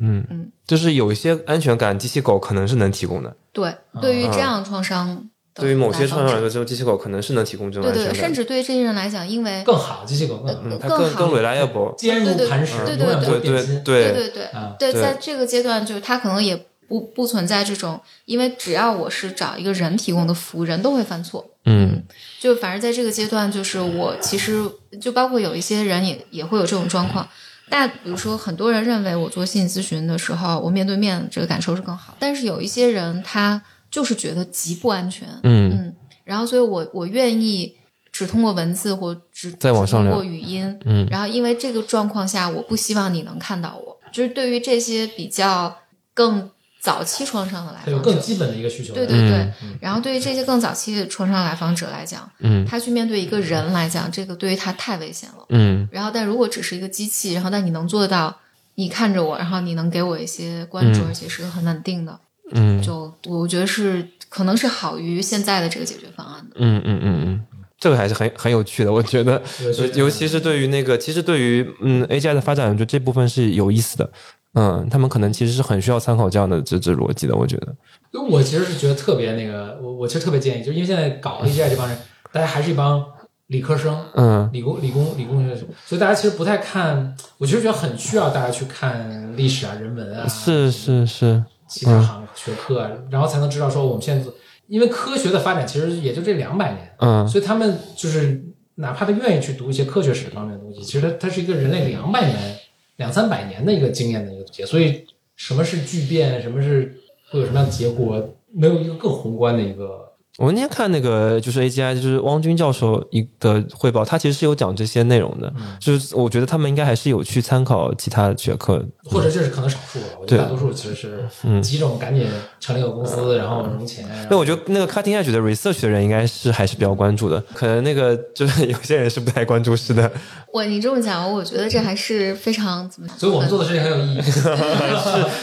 [0.00, 3.36] 嗯嗯就是有一些安全感，机器狗可能是能提供的。
[3.52, 5.22] 对，对于这样创伤的
[5.54, 8.24] 对于某些创伤来说，就机器狗可能是能提供这种对对对，安全感。
[8.24, 11.94] 甚至对于这些人来讲，因为更好，机器狗更好，更好更更 reliable。
[11.96, 13.82] 坚如磐石，对对对对。
[13.84, 16.56] 对对对在这个阶段，就是他可能也
[16.88, 21.48] 不不存在这种，因为只要我是找一个人提供的服务，人都会犯错。
[21.66, 22.02] 嗯
[22.40, 24.60] 就反正在这个阶段，就是我其实
[25.00, 27.26] 就包括有一些人也也会有这种状况。
[27.70, 33.62] 但比如说，很多人认为我做心理咨询的时候，我面对面这个感受是更好，但是有一些人他
[33.94, 35.70] 就是觉得极不安全，嗯。
[35.70, 37.72] 嗯，然后所以我我愿意
[38.10, 41.06] 只通过文字或只在网上聊过语音，嗯。
[41.08, 45.76] 然后因为这个状况下，我不希望你能看到我，就是对于这些比较
[46.12, 48.92] 更早期创伤的来它有访者，更基本的一个需求。
[48.94, 49.78] 对对对，嗯。
[49.80, 52.66] 然后对于这些更早期的创伤来访者来讲，嗯。
[52.66, 55.46] 他去面对一个人来讲，这个对于他太危险了。
[55.50, 55.88] 嗯。
[55.92, 58.36] 然后，但如果只是一个机器，然后但你能做到，
[58.74, 61.06] 你看着我，然后你能给我一些关注，嗯。
[61.06, 62.18] 而且是很稳定的，
[62.52, 66.56] 嗯就我觉得是可能是好于现在的这个解决方案的。
[66.56, 67.44] 嗯嗯嗯嗯，
[67.78, 74.10] 这个还是很很有趣的，我觉得，有趣尤其是对于那个，其实对于嗯 AGI 的发展，就这部分是有意思的。
[74.56, 77.74] 嗯，他们可能其实是很需要参考这样的这这逻辑的，我觉得。
[78.12, 81.98] 因为我其实是觉得特别那个，我我其实特别建议，就是因为现在搞 AGI 这帮人，
[82.30, 83.04] 大家还是一帮
[83.48, 87.16] 理科生、嗯理工、理工、理工学生，所以大家其实不太看。
[87.38, 91.42] 我其实觉得很需要大家去看历史啊、人文啊，是是是，
[91.80, 94.30] 其他行学科啊，然后才能知道说我们现在，
[94.68, 98.44] 因为科学的发展其实也就这两百年，嗯所以他们就是
[98.76, 102.56] 哪怕他愿意去读一些科学史方面的东西，其实它它是一个人类两百年、
[102.96, 106.94] 两三百年的一个经验的一个总结，所以什么是巨变，什么是
[107.30, 110.03] 会有什么样的结果，没有一个更宏观的一个。
[110.38, 118.84] 我那天看那个就是 AGI，就是汪军教授一的汇报，他其实是有讲这些内容的，就是我觉得他们应该还是有去参考其他学科。
[119.04, 122.26] 或者这是可能少数了，我觉得大多数其实是嗯几种赶紧
[122.58, 124.04] 成立个公司，然后融钱。
[124.28, 130.10] 那我觉得那个 cutting edge 的 research 的人应该是还是比较关注的，可能那个就是有些人是不太关注，是的。
[130.52, 133.08] 我你这么讲，我觉得这还是非常怎么？
[133.18, 134.40] 所以我们做的事情很有意义， 是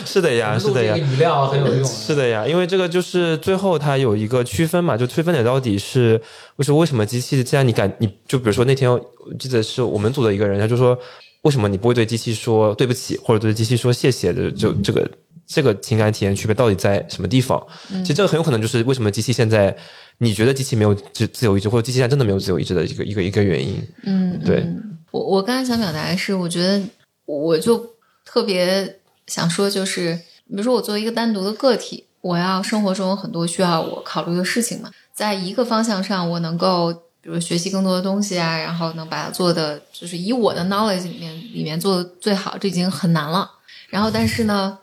[0.06, 1.08] 是的呀，是的呀这个。
[1.08, 1.86] 语料很有用。
[1.86, 6.22] 是的呀，因为这个就是最后它有一个区分嘛，就区分点到底是
[6.58, 9.02] 就是为什么机器，既然你敢，你就比如说那天我
[9.40, 10.98] 记得是我们组的一个人，他就说
[11.44, 15.10] 为什么你不会对机器说对不起，或者对机器说谢谢的，就这个
[15.48, 17.62] 这个情感体验区别到底在什么地方？
[17.90, 19.76] 其实这个很有可能就是为什么机器现在
[20.20, 23.76] 你觉得机器没有自自由意志，或者机器现在真的没有自由意志的一个一个一个原因。
[24.04, 26.82] 嗯，对嗯我我刚才想表达的是，我觉得
[27.26, 30.16] 我就特别想说，就是
[30.48, 43.52] 比如说我作为一个单独的个体，我要生活中有很多需要我考虑的事情嘛，在一个方向上，我能够比如学习更多的东西啊，然后能把它做的就是以我的 knowledge 里面里面做的最好，这已经很难了。
[43.90, 44.78] 然后但是呢。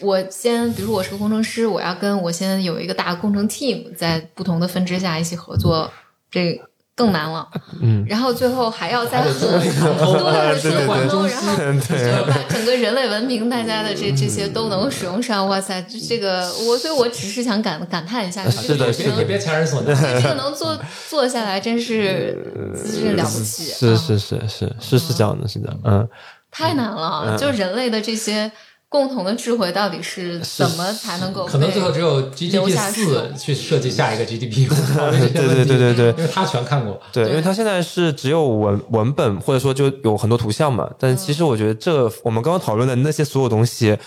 [0.00, 5.88] 我先，比如我是个工程师，我要跟我先有一个大工程 team，在不同的分支下一起合作，
[6.32, 6.60] 这
[6.96, 7.48] 更难了。
[7.80, 15.48] 嗯，然后最后还要再和 对对对学对环中，然后就是把整个人类文明大家的这这些都能使用上。
[15.48, 19.94] 哇塞，这这个我，所以我只是想感感叹一下，是的是的这个能别别强人所难。
[20.22, 20.78] 这个能做
[21.08, 22.36] 做下来，真是
[22.76, 23.64] 真是了不起。
[23.64, 26.08] 是啊是是是是是这样的，是的，嗯。
[26.56, 27.24] 太难了。
[27.26, 28.48] 嗯就人类的这些
[28.94, 37.00] 共同的智慧，到底是怎么才能够可能最后只有 GDP 下四去设计下一个 GDP，对 问题对对对对因为他全看过。
[37.12, 40.88] 对，因为他现在是只有文文本，或者说就有很多图像嘛。
[40.96, 43.98] 但其实我觉得这我们刚刚讨论的那些所有东西，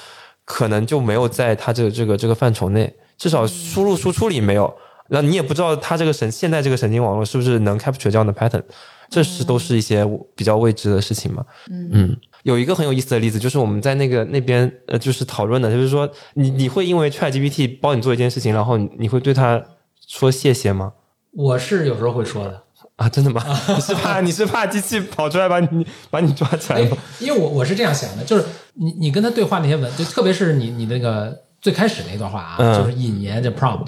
[0.46, 4.74] 可能就没有在它这个这个这个范畴内，至少输入输出里没有。
[5.10, 8.64] 那你也不知道它这个神现在这个神经网络是不是能 capture 这样的 pattern，
[9.10, 11.44] 这是都是一些比较未知的事情嘛。
[11.70, 19.62] 嗯有一个很有意思的例子，就是我们在那个那边呃，就是讨论的，就是说你你会因为 ChatGPT 帮你做一件事情，然后你你会对他
[20.08, 20.94] 说谢谢吗？
[21.34, 22.62] 我是有时候会说的，
[22.96, 23.44] 啊，真的吗？
[23.76, 33.88] 你 是怕你是怕机器跑出来把你把你抓起来哎吗？，因为我我是这样想的，就是你你跟他对话那些文，就特别是你你那个最开始那段话啊，嗯就是引言这 prompt，、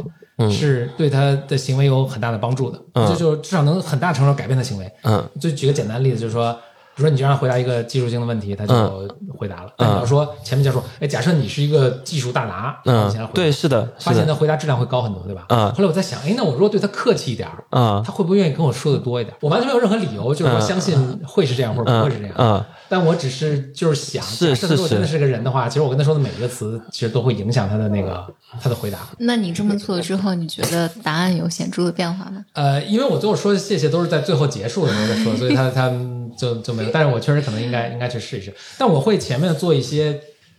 [0.51, 4.91] 是对他的行为有很大的帮助的，嗯就就至少能很大程度上改变他行为。
[5.03, 6.55] 嗯就举个简单的例子，就是说，
[6.99, 9.07] 比如说你就让他回答一个技术性的问题，他就
[9.37, 9.71] 回答了。
[9.77, 13.09] 但你要说前面就说，哎，假设你是一个技术大拿，嗯。
[13.33, 15.45] 对，是的，发现他，回答质量会高很多，对吧？
[15.47, 15.71] 嗯。
[15.71, 18.03] 后来我在想，哎，那我如果对他客气一点儿，嗯。
[18.05, 19.33] 他会不会愿意跟我说的多一点？
[19.39, 20.61] 我完全没有任何理由，就是说嗯。
[20.61, 22.65] 相信会是这样或者不会是这样。
[22.89, 28.25] 嗯但我只是就是想，是假设他如果是真的是个人的话，其实我跟他说的每一个词，其实都会影响他的那个
[28.59, 29.07] 他的回答。
[29.19, 32.43] 那你这么做了之后，你觉得答案有显著的变化吗？
[32.53, 35.91] 呃，因为我最后说谢谢都是在最后结束的时候再说， 所以他他
[36.35, 36.89] 就就没有。
[36.91, 38.51] 但是我确实可能应该应该去试一试。
[38.79, 40.13] 但我会前面做一些，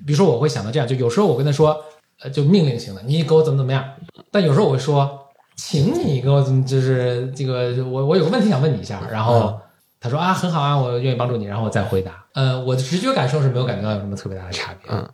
[0.07, 1.77] 比如说我会想到这样，就有时候我跟他说，
[2.23, 3.85] 呃，就命令型的，你给我怎么怎么样。
[4.31, 5.19] 但有时候我会说，
[5.57, 9.59] 请你给我，就是这个我我有个问题想问你一下，然后。
[10.01, 12.25] 他说啊，很好啊，我愿意帮助你，然后我再回答。
[12.33, 14.91] 呃，我的直觉感受是没有感觉到有什么特别大的差别。
[14.93, 15.07] 嗯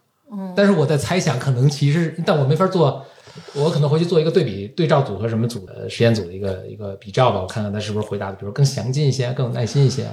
[0.56, 3.04] 但是我在猜想，可能其实，但我没法做，
[3.54, 10.06] 我可能回去做一个对比对照组和什么组的实验组的一个一个比照吧，我看看他是不是回答的，比如更详尽一些，更有耐心一些。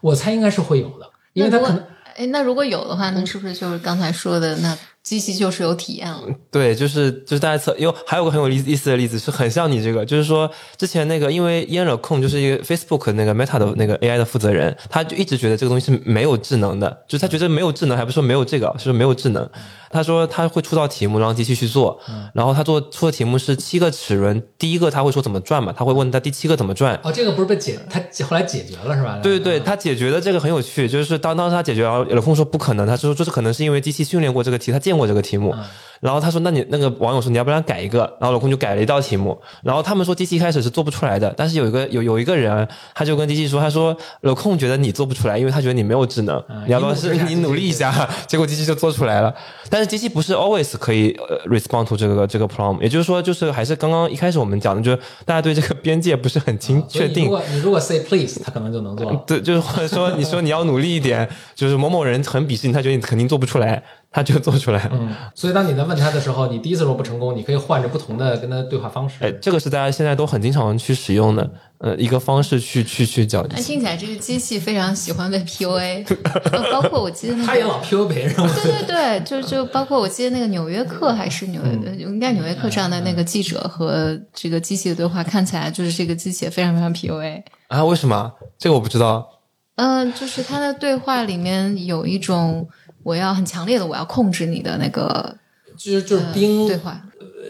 [0.00, 1.84] 我猜应该是会有的，因为他可能
[2.16, 6.22] 哎，那如果有的话，那是不是就是刚才说的，那机器就是有体验了？
[6.50, 19.48] 对，就是就是大家测，因为还有个很有意意思的例子，是很像你这个，就是说之前那个，因为烟惹控就是一个 Facebook 那个 Meta 的那个 AI 的负责人，他就一直觉得这个东西是没有智能的，就是他觉得没有智能，还不是说没有这个，是没有智能。
[19.90, 22.00] 他说他会出道题目让机器去做，
[22.34, 29.18] 然后他做出的题目是七个齿轮，第一个他会说怎么转嘛，他会问他第七个怎么转，哦，这个不是被解，他后来解决了是吧？
[29.22, 35.54] 对对对，他解决的这个很有趣，就是当当时他解决，然后有空说不可能，他说这是可能是因为机器训练过这个题，他见过这个题目。
[36.00, 39.38] 然后他说，那你那个网友说你要不然改一个，然后老空就改了一道题目。
[39.62, 48.08] 然后他们说机器一开始是做不出来的，但是有一个有有一个人，他就跟机器说，他说老空觉得你做不出来，因为他觉得你没有智能，你要不要是你努力一下？
[48.26, 49.34] 结果机器就做出来了。
[49.70, 57.24] 但是机器不是 always 可以呃 respond to 这个这个 problem，也就是说，就是还是刚刚一开始我们讲的，就是大家对这个边界不是很清确定。
[57.24, 59.24] 如果你如果 say please，他可能就能做了。
[59.26, 64.90] 对，就是或者说你说你要努力一点，就是某某人很鄙视你，他觉得你肯定做不出来，他就做出来了。
[64.94, 69.16] 嗯，所以当你在问他的时候，你第一次如果不成功，你可以换着不同的跟他对话方式。
[69.20, 73.46] 哎，这个是大家现在都很经常去使用的，呃，一个方式去去去讲。
[73.50, 76.06] 那听起来这个机器非常喜欢被 PUA，
[76.52, 77.46] 呃包括我记得那个。
[77.46, 87.42] 他也老 PUA 别人，对对对，就就包括我记得那个《纽约客》还是纽约，呃应该《纽约客》上的那个记者和这个机器的对话，看起来就是这个机器也非常非常 PUA。
[87.68, 87.84] 啊？
[87.84, 88.32] 为什么？
[88.58, 89.28] 这个我不知道。
[89.76, 92.66] 嗯、就是他的对话里面有一种
[93.02, 95.36] 我要很强烈的我要控制你的那个
[95.76, 97.02] 就是就是呃兵对话。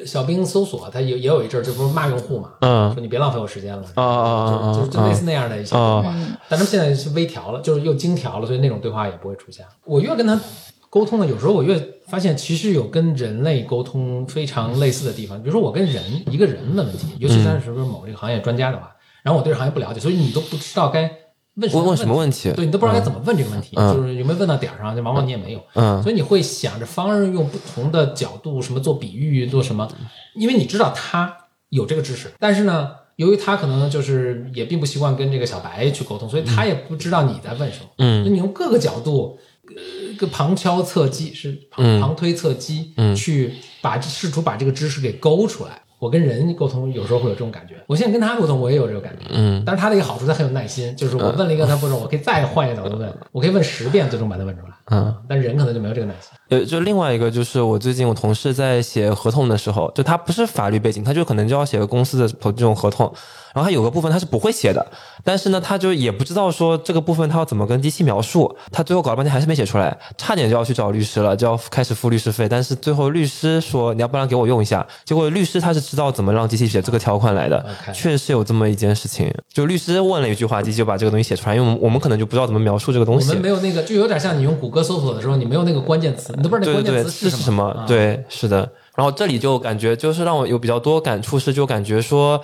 [0.06, 2.50] 小兵搜索，他也也有一阵儿，这不是骂用户嘛？
[2.60, 3.82] 嗯说你别浪费我时间了。
[3.94, 6.14] 啊啊就就类似那样的一些对啊话，
[6.48, 9.64] 但他们现在是微调了，就是又精调了，所以那种对话也不会出现。
[9.84, 10.40] 我越跟他
[10.88, 15.36] 沟通呢，有时候我越发现其实有跟人类沟通非常类似的地方。
[15.42, 21.10] 比如说我跟人一个人问问题，尤其他是不是某这个行业专家的话，然后我对这行业不了解，所以你都不知道该
[21.60, 22.18] 问什么问问什么题。
[22.18, 22.52] 问题？
[22.52, 29.88] 对你都不知道该怎么问这个问题，嗯就是有没有问到点儿上，就往往你也没有，嗯所以你会想着方式用不同的角度，什么做比喻，做什么，
[30.34, 31.34] 因为你知道他
[31.70, 45.82] 有这个知识，但是呢，由于他可能就是也并不习惯跟这个小白去沟通，所以他也不知道你在问什么，嗯所以你用各个角度，呃，个旁敲侧击是旁嗯旁推侧击，嗯去把试图把这个知识给勾出来。
[45.98, 54.72] 我跟人沟通有时候会有这种感觉，我现在跟他沟通我也有这种感觉，嗯但是他的一个好处，他很有耐心，就是我问了一个他不懂，我可以再换一个角度问，我可以问十遍，最终把它问出来。
[54.90, 56.30] 嗯，但人可能就没有这个耐心。
[56.48, 63.06] 呃，就另外一个就是我最近我同事在写合同的时候，就他不是法律背景，他就可能就要写个公司的投这种合同，
[63.54, 64.86] 然后他有个部分他是不会写的，
[65.22, 83.42] 但是呢，他就也不知道说这个部分他要怎么跟机器描述，他最后搞了半天还是没写出来，差点就要去找律师了，就要开始付律师费，但是最后律师说你要不然给我用一下，结果律师他是知道怎么让机器写这个条款来的确实有这么一件事情，就律师问了一句话，机器就把这个东西写出来，因为我们我们可能就不知道怎么描述这个东西我们。
[83.42, 87.64] 没有那个，就有点像你用谷歌搜索的时候，你没有那个关键词，你都不知道那对对对，关键词是什么？
[87.64, 88.70] 啊对，是的。
[88.96, 92.40] 然后这里就感觉就是让我有比较多感触，是就感觉说，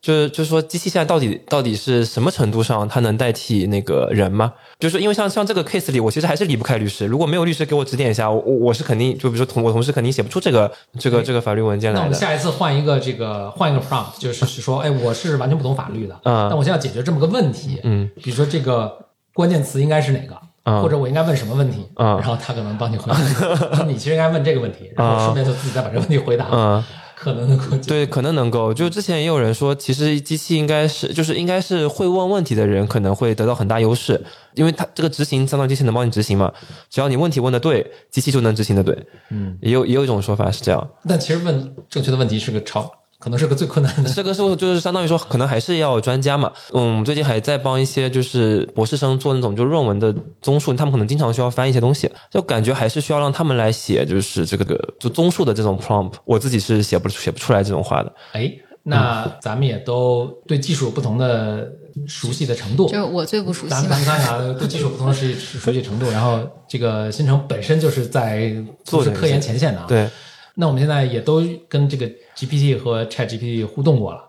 [0.00, 4.52] 就是就是说，机器现在到底到底是什么程度上它能代替那个人吗？
[4.78, 7.06] 就是因为像像这个 case 里，我其实还是离不开律师。
[7.06, 12.00] 如果没有律师给我指点一下，我我我是肯定就比如说同我同事肯定写不出这个这个这个法律文件来的。
[12.00, 23.16] 那我们下一次换一个这个换一个 prompt，就是是说，哎，我是完全不懂法律的，嗯但我现在要解决这么个问题，嗯，比如说这个关键词应该是哪个，嗯或者我应该问什么问题，嗯然后他可能帮你回答，
[23.74, 26.84] 说你其实应该问这个问题，然后顺便就自己再把这个问题回答，嗯，
[27.16, 27.76] 可能能够。
[27.86, 28.74] 对，可能能够。
[28.74, 34.20] 就之前也有人说，其实机器应该是就是应该是会问问题的人可能会得到很大优势，
[34.54, 36.52] 因为它这个执行相当于机器能帮你执行嘛，
[36.90, 39.06] 只要你问题问的对，机器就能执行的对。
[39.30, 40.88] 嗯，也有也有一种说法是这样。
[41.08, 44.10] 但其实问正确的问题是个超，可能是个最困难的。
[44.10, 46.52] 这个是就是相当于说，可能还是要专家嘛。
[46.72, 56.14] 嗯，最近还在帮一些就是博士生做那种就论文的综述，他们可能经常需要翻一些东西，就感觉还是需要让他们来写，就是这个就综述的这种 prompt。
[56.24, 58.12] 我自己是写不写不出来这种话的。
[58.32, 58.52] 哎，
[58.82, 61.66] 那咱们也都对技术有不同的
[62.06, 62.94] 熟悉的程度就。
[62.94, 68.52] 是我最不熟悉咱们看看啊，对技术不同的熟悉熟悉程度，然后这个新城本身就是在
[68.84, 69.86] 做科研前线的啊。
[69.88, 70.08] 对，
[70.58, 74.22] 那我们现在也都跟这个 GPT 和 Chat GPT 互动过了，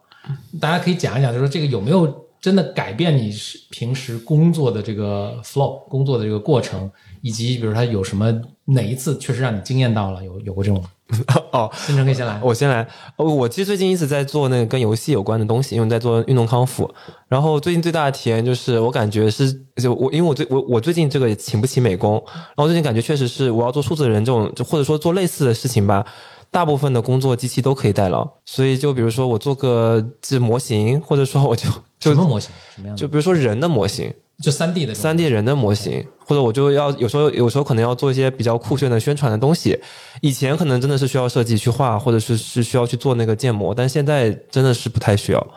[0.60, 3.34] 大家可以讲一讲，就是说这个有没有真的改变你
[3.70, 10.84] 平时工作的这个 flow，工作的这个过程，以及比如它有什么哪一次确实让你惊艳到了，有有过这种？
[11.54, 12.38] 哦，新城可以先来。
[12.44, 12.86] 我先来。
[13.16, 16.94] 哦，我其实最近一直在做那个跟游戏有关的东西，因为在做运动康复。
[17.30, 26.06] 然后最近最大的体验就是，我感觉是就我因为我最我我最近这个也请不起美工，然后最近感觉确实是我要做数字人这种，就或者说做类似的事情吧。
[26.50, 32.52] 大部分的工作机器都可以代劳，所以就比如说我做个这模型，或者说我就就什么模型？
[32.74, 33.00] 什么样的？
[33.00, 39.80] 就比如说人的模型，就三 D 的三 D 人的模型，或者我就要有时候有时候可能要做一些比较酷炫的宣传的东西。
[40.22, 45.48] 以前可能真的是需要设计去画，或者是是需要去做那个建模，但现在真的是不太需要。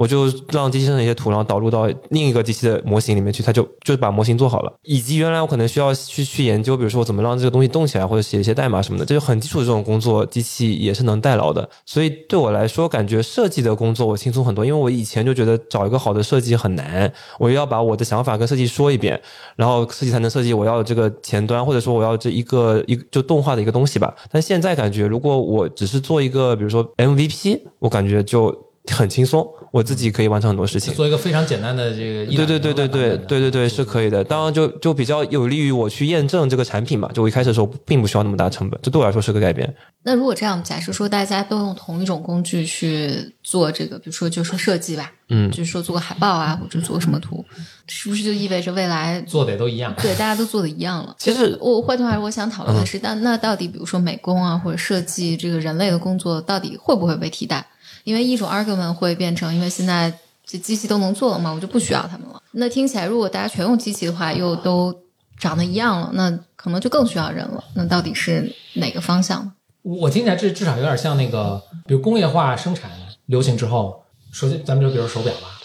[0.00, 4.72] 我就让机器生成一些图，然后导入到另一个机器的模型里面去，它就就是把模型做好了。
[4.82, 11.68] 以及原来我可能需要去去研究，比如说我怎么让这个东西动起来，或者写一些代码什么的，这就很基础的这种工作，机器也是能代劳的。
[11.84, 19.20] 所以对我来说，感觉设计的工作我轻松很多，因为我以前就觉得找一个好的设计很难，我要把我的想法跟设计说一遍，
[19.54, 24.14] 然后设计才能设计我要这个前端，或者说我要这一个一就动画的一个东西吧。
[24.32, 28.50] 但现在感觉，如果我只是做一个，比如说 MVP，我感觉就
[28.88, 30.92] 很轻松，我自己可以完成很多事情。
[30.94, 34.24] 做一个非常简单的这个一对对对对对对对对，是可以的。
[34.24, 37.10] 当然就就比较有利于我去验证这个产品嘛。
[37.12, 39.72] 就我一开始的时候并不需要那么大成本，这对我来说是个改变。
[40.02, 47.44] 那如果这样，假设说大家都用同一种工具去做这个，比如说就说设计吧，嗯就是说做个海报啊，或者做个什么图，
[47.86, 49.94] 是不是就意味着未来做的也都一样。
[50.00, 51.14] 对大家都做的一样了？
[51.18, 57.66] 其实我换句话说，我想讨论的是，但那到底比如说美工啊或者设计这个人类的工作，到底会不会被替代？
[58.10, 60.12] 因为一种 argument 会变成，因为现在
[60.44, 62.42] 这机器都能做了嘛，我就不需要他们了。
[62.50, 64.92] 那听起来，如果大家全用机器的话，又都
[65.38, 67.62] 长得一样了，那可能就更需要人了。
[67.76, 69.52] 那到底是哪个方向呢？
[69.82, 72.90] 我听起来这至少有点像那个，比如工业化生产
[73.26, 74.02] 流行之后，
[74.32, 75.60] 首先咱们就比如手表吧，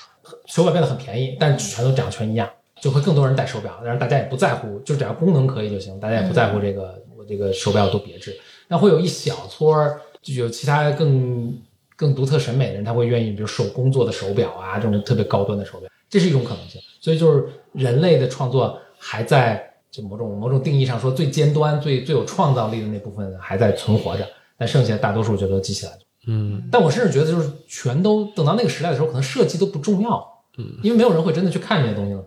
[0.46, 2.48] 手表变得很便宜，但是全都长得全一样，
[2.80, 8.38] 就会更多人戴手表，但是大家也不在乎，就只要功能可以就行，大家也不在乎这个、我这个手表有多别致。
[8.68, 11.56] 那会有一小撮儿就有其他更
[11.96, 16.82] 更独特审美的人，他会愿意比如手工做的手表啊，这种特别高端的手表，这是一种可能性。
[17.00, 24.28] 所以就是人类的创作还在就某种某种定义上说最尖端、最最有创造力的那部分还在存活着，
[24.58, 26.02] 但剩下大多数就都机器来做。
[26.28, 32.24] 嗯，但我甚至觉得，就是全都等到那个时代的时候，可能设计都不重要，嗯，因为没有人会真的去看这些东西了。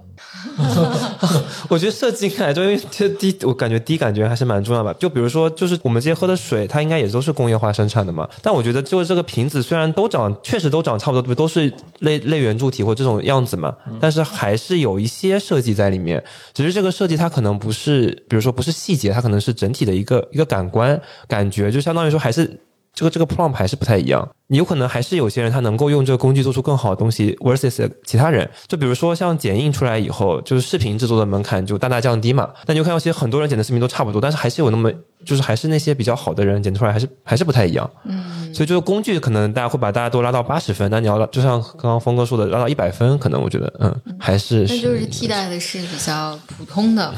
[1.70, 4.92] 我觉得设计看来就因为这第一，我感觉第一感觉还是蛮重要吧。
[4.98, 8.28] 就比如说，就是我们这些喝的水，它应该也都是工业化生产的嘛。
[8.42, 16.22] 但我觉得，就是这个瓶子虽然都长，确实都长差不多，都是类类圆柱体或这种样子嘛，但是还是有一些设计在里面。
[16.52, 22.60] 只是这个设计它可能不是，比如说不是细节，它可能是整体的一个一个感官感觉，就相当于说还是。
[22.98, 24.28] 这个这个 prompt 还是不太一样。
[24.48, 28.48] 你有可能还是有些人他能够用这个工具做出更好的东西，versus 其他人。
[28.66, 32.50] 就比如说像剪映出来以后，就是视频制作的门槛就大大降低嘛。
[32.66, 34.90] 那你就看到其实很多人剪的视频都差不多，但是还是有那么
[35.24, 37.88] 就是还是那些比较好的人剪出来还是还是不太一样。
[38.04, 47.14] 嗯，所以就是工具可能大家会把大家都拉到八十分，但你要就像刚刚峰哥说的拉到一百分，可能我觉得嗯还是那就是替代的是比较普通的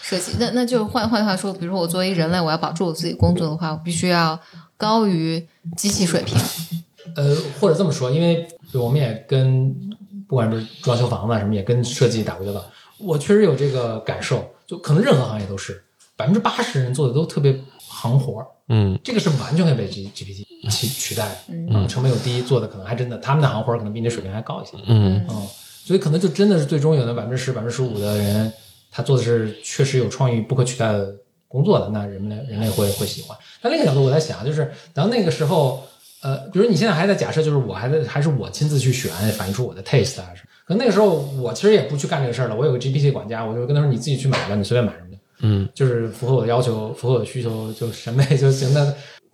[0.00, 0.32] 设计。
[0.40, 4.38] 那那就换换句话说，比如说我作为人类，我要保住我自己工作的话，我必须要
[4.82, 6.36] 高于机器水平。
[7.14, 9.72] 呃，或者这么说，因为我们也跟
[10.26, 12.64] 不管是装修房子啊什么，也跟设计打过交道，
[12.98, 15.84] 我确实有这个感受，就可能任何行业都是
[16.16, 18.98] 百分之八十人做的都特别行活儿，嗯。
[19.04, 25.24] 这个是完全可以被 G GPT 取取代的，嗯，成本又低，做的可能还真的他们的行活儿可能比你的水平还高一些，嗯。
[25.28, 25.46] 嗯，
[25.84, 28.52] 所以可能就真的是最终有那百分之十、百分之十五的人，
[28.90, 31.14] 他做的是确实有创意、不可取代的
[31.52, 33.36] 工作的，那人类人类会会喜欢。
[33.60, 35.84] 但另一个角度，我在想，就是等到那个时候，
[36.22, 48.72] 呃，比如你现在还在假设，就是我还在还是我亲自去选，反映出我的 taste 啊，是，可能那个时候我其实也不去干这个事儿了，我有个 GPT 管家，我就跟他说你自己去买吧，你随便买什么的，嗯就是符合我的要求，符合我的需求，就审美就行。
[48.72, 48.84] 那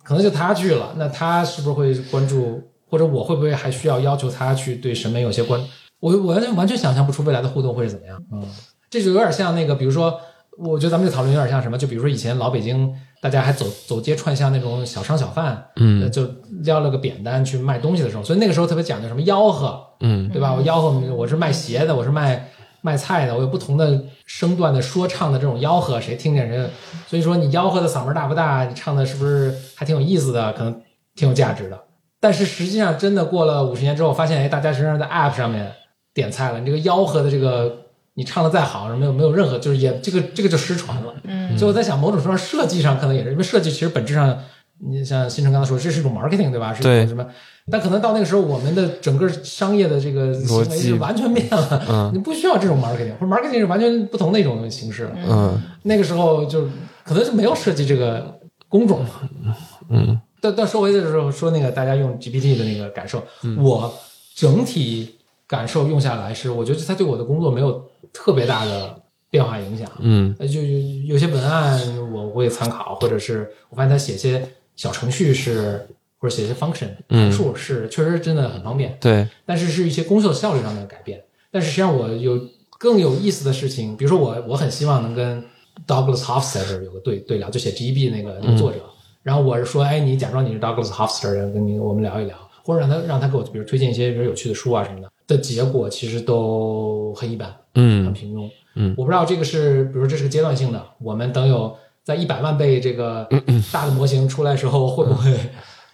[0.03, 5.63] 可能就他去了，那他是不是会关注，或者我会不会还需要要求他去对审美有些关？
[5.99, 8.23] 我我完全完全想象不出未来的互动会是怎么样。
[8.31, 8.43] 嗯，
[8.89, 10.19] 这就有点像那个，比如说，
[10.59, 11.77] 我觉得咱们这讨论有点像什么？
[11.77, 16.27] 就比如说以前老北京大家还走走街串巷那种小商小贩，嗯呃就
[16.63, 20.53] 撩了个扁担去卖东西的时候，所以那个时候特别讲究什么吆喝，嗯对吧？
[20.53, 22.49] 我吆喝，我是卖鞋的，我是卖
[22.81, 26.69] 卖菜的，我有不同的声段的说唱的这种吆喝，谁听见谁。
[27.07, 30.81] 所以说你吆喝的嗓门大不大，你唱的是不是还挺有意思的，可能
[31.15, 31.79] 挺有价值的。
[32.21, 35.71] 但是实际上，真的过了五十年之后，发现哎，大家实际上在 App 上面
[36.13, 37.77] 点菜了，你这个吆喝的这个，
[38.19, 41.13] 你唱的再好，没有没有任何，就是也这个这个就失传了。
[41.23, 44.37] 嗯所以我在想，某种程度上设计上可能也是，因为设计其实本质上，
[44.79, 46.73] 你像新城刚才说，这是一种 marketing 对吧？
[46.73, 47.25] 是一对种什么？
[47.71, 51.85] 但可能到那个时候，我们的整个商业的这个行为逻辑是完全变了。
[51.89, 55.09] 嗯你不需要这种 marketing，或者 marketing 是完全不同的一种形式。
[55.25, 56.65] 嗯那个时候就
[57.05, 59.55] 可能是没有设计这个工种嘛。
[59.89, 63.23] 嗯但但说回的时候说那个大家用 GPT 的那个感受，
[63.57, 63.93] 我
[64.35, 65.15] 整体
[65.47, 69.89] 感受用下来是，我觉得它对我的工作没有特别大的变化影响。
[69.99, 70.79] 嗯呃，就有
[71.13, 71.79] 有些文案
[72.11, 75.87] 我会参考，或者是我发现他写些小程序是，
[76.17, 78.97] 或者写些 function 嗯函数是，确实真的很方便。
[78.99, 81.23] 对，但是是一些工作效率上的改变。
[81.51, 82.39] 但是实际上我有
[82.77, 85.43] 更有意思的事情，比如说我我很希望能跟
[85.87, 88.77] Douglas Hofstadter 有个对对聊，就写 GEB 那个那个作者。
[89.21, 95.09] 然后我是说，哎，你假装你是 Douglas Hofstadter，跟你我们聊一聊，或者让他让他给我比如推荐一些比如有趣的书啊什么的。
[95.27, 98.49] 的结果其实都很一般，很嗯平庸。
[98.75, 103.27] 嗯我不知道这个是，比如说这是个阶段性的，我们等有在一百万倍这个
[103.71, 105.33] 大的模型出来时候，会不会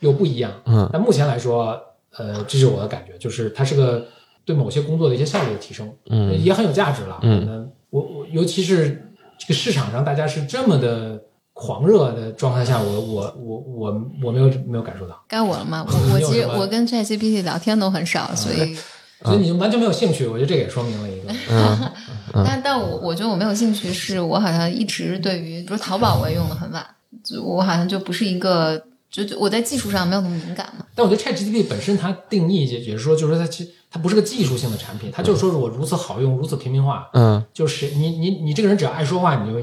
[0.02, 0.52] 又不一样？
[0.66, 1.80] 嗯但目前来说，
[2.18, 4.06] 呃，这是我的感觉，就是它是个
[4.44, 7.20] 对某些工作的一些效率的提升，嗯也很有价值了。
[7.24, 9.10] 嗯我我尤其是
[9.40, 11.20] 这个市场上大家是这么的
[11.54, 15.86] 狂热的状态下，我我我我我没有没有感受到，该我了吗？
[15.88, 18.78] 我我其实我跟 ChatGPT 聊天都很少，所以
[19.26, 21.92] 所以你就完全没有兴趣，我觉得这个也说明了一个，嗯。
[22.46, 26.86] 但但我我觉得我没有兴趣，是我好像一直对于，比如淘宝我也用的很晚，
[27.24, 30.86] 就我好像就不是一个，就就我在技术上没有那么敏感嘛。
[30.94, 37.42] 但我觉得 ChatGPT 本身它定义也也是说，就是说它其实它不是个技术性的产品，它就是说是我如此好用，如此平民化，嗯。
[37.54, 39.58] 就是你你你这个人只要爱说话，你就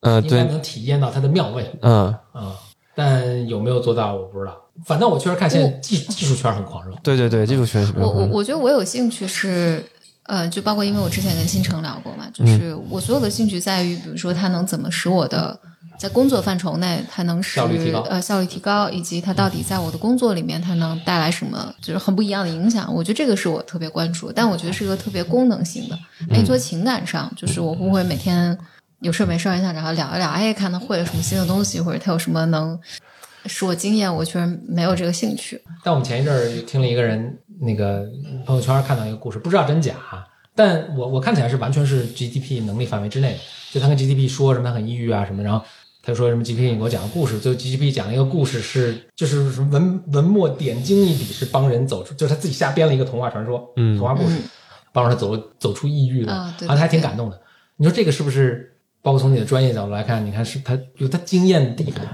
[0.00, 1.70] 嗯对应该能体验到它的妙味。
[1.80, 2.14] 嗯。
[2.32, 2.54] 啊、
[3.00, 6.94] 但有没有做到我不知道，反正我确实看现在技技术圈很狂热。
[7.02, 9.82] 对对对，技术学习我我我觉得我有兴趣是，
[10.24, 15.58] 呃，就包括因为我之前跟新城聊过嘛，就是我所有的兴趣在于，比如说它能怎么使我的
[15.98, 22.92] 在工作范畴内，它能使效率提高呃效率提高，以及它到底在我的工作里面它能带来什么，就是很不一样的影响。
[22.94, 25.98] 我觉得这个是我特别关注，但我觉得是一个特别功能性的。
[26.30, 28.56] 哎，做情感上，就是我会不会每天
[29.00, 32.78] 有事没事儿一下找他聊一聊，哎，看他会有什么新的东西，或者他有什么能
[33.46, 35.60] 使我惊艳，我确实没有这个兴趣。
[35.82, 38.04] 但我们前一阵儿听了一个人那个
[38.44, 43.38] 朋友圈看到一个故事，不知道真假啊，但我我看起来是完全是 GDP 能力范围之内的。
[43.72, 45.64] 就他跟 GDP 说什么他很抑郁啊什么，然后
[46.02, 54.36] 他就说什么 GDP 你给我讲个故事，就 GDP 讲了一个故事是就是什么文文末点睛一笔，是帮人走出，就是他自己瞎编了一个童话传说，嗯童话故事，
[54.92, 57.40] 帮助他走走出抑郁的，啊对然后他还挺感动的。
[57.76, 58.66] 你说这个是不是？
[59.02, 62.04] 包括从你的专业角度来看，你看是他有他惊艳的地方，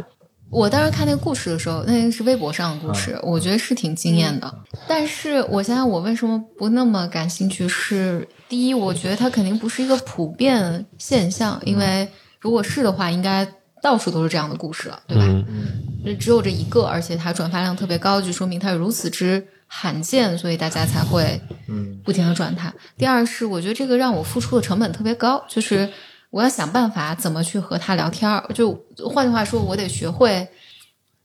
[0.50, 4.54] 我当时看那个故事的时候，那个是微博上的故事，啊我觉得是挺惊艳的。
[4.86, 8.26] 但是我想想，我为什么不那么感兴趣是？
[8.48, 12.08] 第一，我觉得它肯定不是一个普遍现象，因为
[12.40, 13.44] 如果是的话，应该
[13.82, 15.24] 到处都是这样的故事了，对吧？
[15.26, 22.72] 嗯只有这一个，而且它转发量特别高，就说明它如此之罕见，所以大家才会嗯不停的转它。
[22.96, 25.90] 第二是我觉得这个让我付出的成本特别高，就是
[26.36, 28.78] 我要想办法怎么去和他聊天儿，就
[29.08, 30.46] 换句话说，我得学会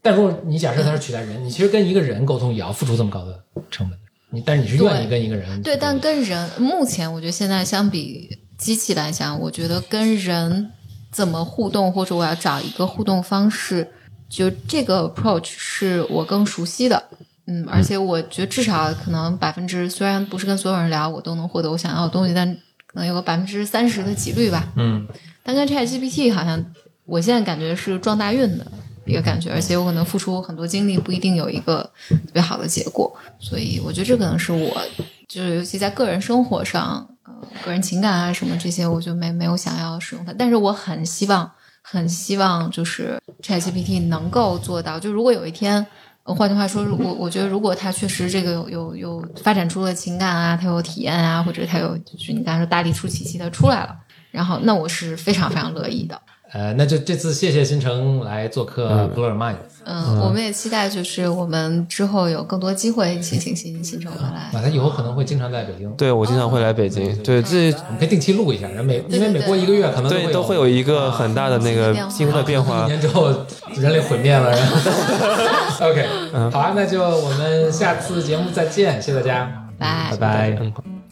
[0.02, 3.38] 但如果你假设他是取代人，你其实跟一个人沟通也要付出这么高的
[3.70, 4.00] 成本，
[4.30, 10.72] 你但是你是愿意跟一个人对，但跟人目前我觉得现在相比机器来讲，我觉得跟人
[11.12, 13.86] 怎么互动，或者我要找一个互动方式，
[14.30, 17.04] 就这个 approach 是我更熟悉的。
[17.48, 22.58] 嗯，而且我觉得至少可能百分之，虽然不是跟所有人聊，我都能获得我想要的东西，但
[22.94, 24.68] 可能有个百分之三十的几率吧。
[24.76, 25.08] 嗯
[25.44, 26.64] 但跟 ChatGPT 好像，
[27.06, 28.72] 我现在感觉是撞大运的
[29.06, 33.12] 一个感觉，而且我可能付出很多精力，不一定有一个特别好的结果。
[33.40, 34.80] 所以我觉得这可能是我，
[35.28, 37.34] 就是尤其在个人生活上，呃，
[37.66, 40.32] 个人情感啊什么这些，我就没没有想要使用它。
[40.38, 45.86] 但是我很希望，很希望就是 ChatGPT 能够做到，就如果有一天。
[46.34, 53.96] 换句话说，如果我觉得，如果他确实这个有有有发展出了情感啊，他有体验啊，或者他有就是你刚才说大力出奇迹的出来了，
[54.32, 56.22] 然后那我是非常非常乐意的。
[56.54, 64.42] 呃，那就这次谢谢新城来做客 Blur Mind，嗯，我们也期待就是我们之后有更多机会一起请新新城回来。
[64.52, 72.88] 啊，他以后可能会经常在北京，对我经常会来北京，对这我们可以定期录一下，然后每因为每过一个月可能对都会有一个很大的那个新的变化一。
[72.88, 73.30] 年之后
[73.76, 76.06] 人类毁灭了，然后 OK，
[76.52, 80.10] 好啊，那就我们下次节目再见，谢谢大家，拜。
[80.12, 80.58] 拜拜。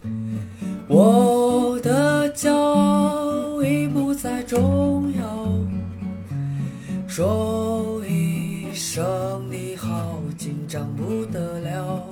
[0.03, 0.39] 嗯
[0.91, 5.28] 我的骄傲已不再重要，
[7.09, 12.05] 说一声你好，紧张不得了。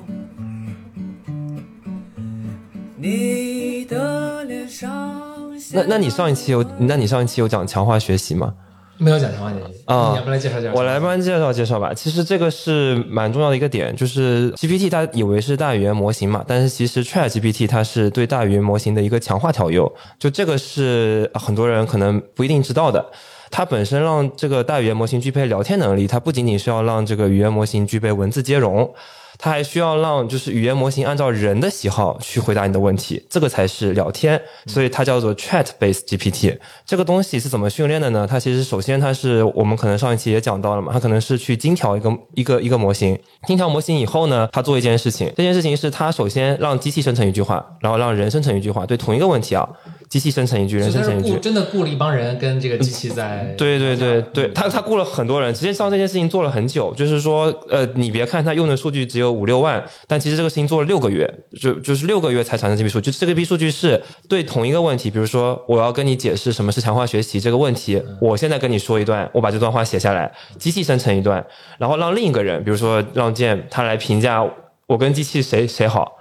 [2.95, 8.55] 你的脸上那那你上一期有，那你上一期有讲强化学习吗？
[8.97, 10.73] 没有讲强化学习啊你要不来介绍介绍？
[10.73, 11.93] 我来帮你介绍介绍吧。
[11.93, 23.05] 其实这个是蛮重要的一个点，就是 GPT 它以为是大语言模型嘛，但是其实 Chat GPT 它是对大语言模型的一个强化调优，就这个是很多人可能不一定知道的。
[23.49, 28.93] 它本身让这个大语言模型具备聊天能力，它不仅仅是要让这个语言模型具备文字接容，
[29.39, 36.57] 它还需要让就是语言模型按照人的喜好去回答你的问题，这个才是聊天，所以它叫做 Chat Based GPT。
[36.85, 38.27] 这个东西是怎么训练的呢？
[38.29, 49.69] 它其实首先它是我们可能上一期也讲到了嘛，它可能是去精调一个一个一个模型，精调模型以后呢，它做一件事情，这件事情是它首先让机器生成一句话，然后让人生成一句话，对同一个问题啊，
[50.09, 51.37] 机器生成一句，人生成一句。
[51.39, 63.11] 真的雇了一帮人跟这个机器在 对对对对，他他雇了很多人，实际上这件事情做了很久，就是说，呃，你别看他用的数据只有五六万，但其实这个事情做了六个月，就就是六个月才产生这批数据。
[63.11, 71.45] 这个批数据是对同一个问题，比如说我要跟你解释什么是强化学习这个问题，我现在跟你说一段，我把这段话写下来，机器生成一段，
[71.77, 74.43] 然后让另一个人，比如说让剑他来评价
[74.87, 76.13] 我跟机器谁谁好，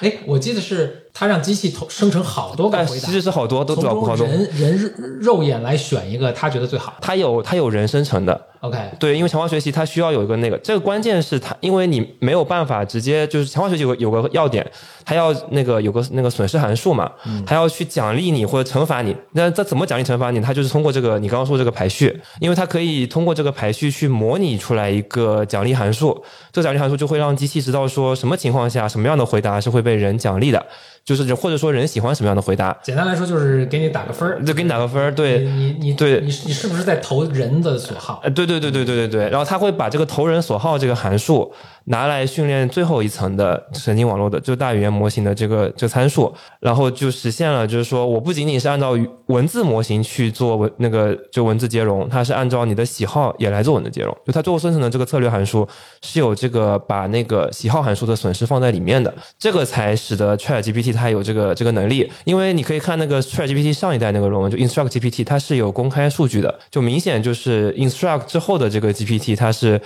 [0.00, 6.98] 哎，我记得是他让机器投生成好多个但回答，其实是好多都主要从好多，中人人肉眼来选一个他觉得最好的。
[7.00, 14.70] 他有他有人生成的，OK，对，因为强化学习它需要有一个那个，这个关键是它，因为你没有办法直接就是强化学习有个有个要点，
[15.06, 17.10] 它要那个有个那个损失函数嘛，
[17.46, 19.16] 它要去奖励你或者惩罚你。
[19.32, 20.38] 那它怎么奖励惩罚你？
[20.38, 30.66] 它就是通过这个你刚刚说这个排序，因为它可以通过这个排序去模拟出来一个奖励函数，这个奖励函数就会让机器知道说什么情况下什么样的回答是会被人奖励的，
[31.06, 35.38] 就是或者说人喜欢什么样的回答，简单来说就是给你打个分儿，就给你打个分儿，对。
[35.38, 38.20] 你你你对你你是不是在投人的所好？
[38.24, 41.52] 呃，对对对对对对对，然后他会把这个投人所好这个函数
[41.86, 55.66] 拿来训练最后一层的神经网络的，就大语言模型的这个这个参数，然后就实现了，就是说我不仅仅是按照文字模型去做文那个就文字接容，它是按照你的喜好也来做文字接容，就它最后生成的这个策略函数
[56.02, 69.80] 是有这个把那个喜好函数的损失放在里面的，这个才使得 Chat GPT 它有这个这个能力，因为你可以看那个 Chat GPT 上一代那个论文，就 Instruct GPT，它是有公开数据的，就明显就是 Instruct 之后的这个 GPT 它是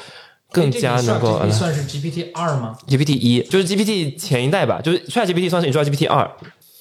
[0.53, 6.28] 更加能够算是 GPT 二吗？GPT 一，就是 GPT 前一代吧，就是 Chat GPT 算是 Instruct GPT 二，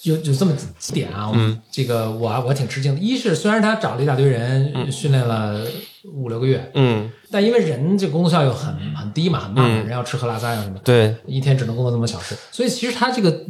[0.04, 3.02] 有有这么几点啊，嗯，这个我我挺吃惊的。
[3.02, 5.66] 一是虽然他找了一大堆人训练了
[6.14, 13.46] 五六个月，嗯，但因为人这个工作效率很很低嘛，很慢嘛，人要吃喝拉撒呀什么，对，一天只能工作那么小时，所以其实他这个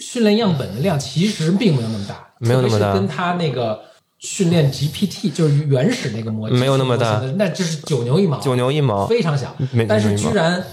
[0.00, 3.80] 训练样本的量其实并没有那么大，没有那么大跟他那个
[4.24, 10.64] 训练 GPT 就是原始那个模型没有那么大那就是九牛一毛，九牛一毛，非常小没，但是居然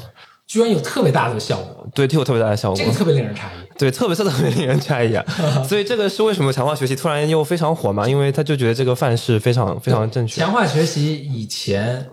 [0.48, 2.86] 居然有特别大的效果，对，特别大的效果这。
[2.86, 3.68] 个特别令人诧异。
[3.78, 5.26] 对，特别是特别令人诧异啊！
[5.68, 8.08] 所以这个是为什么强化学习突然又非常火嘛？
[8.08, 10.40] 因为他就觉得这个范式非常非常正确。
[10.40, 12.06] 强化学习以前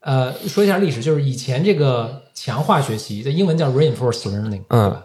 [0.00, 4.96] 呃，说一下历史，就是以前这个强化学习，的英文叫 reinforced learning，嗯？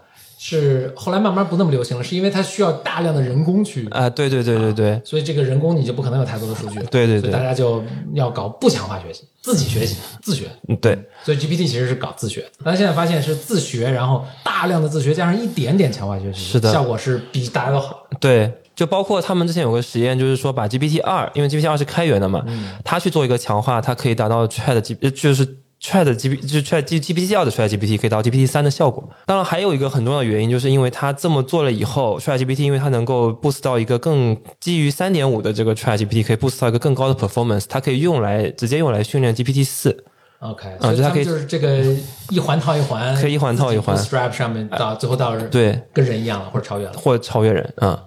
[0.48, 5.02] 是后来慢慢不那么流行了，是因为它需要大量的人工去，啊，对对对对对。
[5.04, 7.22] 所以这个人工你就不可能有太多的数据， 对对对。
[7.22, 7.84] 所以大家就
[8.14, 10.46] 要搞不强化学习，自己学习， 自学。
[10.70, 16.72] 嗯对，所以 GPT 其实是搞自学，但现在发现是自学，然后大量的自学加上一点点强化学习，是的。
[16.72, 18.06] 效果是比大家都好。
[18.20, 22.70] 对，就包括他们之前有个实验，就是说把 GPT 二，因为 GPT 二是开源的嘛，嗯。
[22.84, 29.08] 它去做一个强化，它可以达到 Chat G，呃就是 Chat G，就是 Chat G GPT 二的 Chat GPT 可以达到 GPT 三的效果。
[29.26, 40.06] 当然，还有一个很重要的原因，就是因为它这么做了以后，Chat GPT 因为它能够 boost 到一个更基于三点五的这个 Chat GPT 可以 boost 到一个更高的 performance，它可以用来直接用来训练 GPT 四。
[40.40, 41.84] OK，所以他就它可以就是这个
[42.30, 46.94] 一环套一环，可以一环套一环 strap 上面到最后到对，跟人一样了，或者超越了。
[46.94, 47.98] 或者超越人，嗯，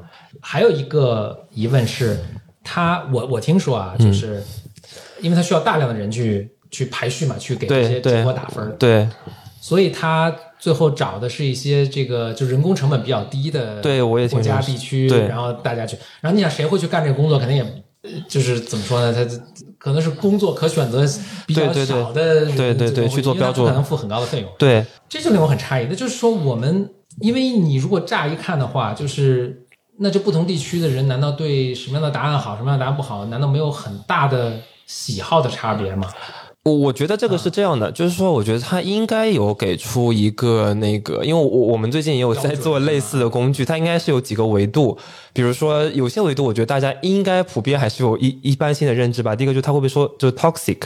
[0.41, 2.19] 还有一个疑问是，
[2.63, 4.43] 它我我听说啊，就是
[5.21, 9.09] 因为它需要大量的人去去排序嘛，去给这些对对结果打分儿，对，
[9.61, 15.27] 所以他最后找的是一些这个就人工成本比较低的对我也听国家地区，对。
[15.29, 17.63] 然后大家去，然后你想谁会去干这个工作，肯定也
[18.03, 19.25] 呃就是怎么说呢，他
[19.79, 21.07] 可能是工作可选择
[21.47, 21.87] 比较对对对。
[21.87, 25.87] 少的人，对对对这个去做标注可能付很高的费用，对，这就令我很诧异。
[25.89, 26.91] 那就是说，我们
[27.21, 29.67] 因为你如果乍一看的话，就是
[29.99, 36.09] 那这不同地区的人，难道对什么样的答案好，什么样的答案不好，难道没有很大的喜好的差别吗？
[36.48, 44.97] 我我觉得这个是这样的，就是说，我觉得他应该有给出一个那个，因为我我们最近也有在做类似的工具，它应该是有几个维度，
[45.33, 49.37] 比如说有些维度，我觉得大家应该普遍还是有一一般性的认知吧。
[49.37, 50.81] 第一个就是他会不会说就是 toxic，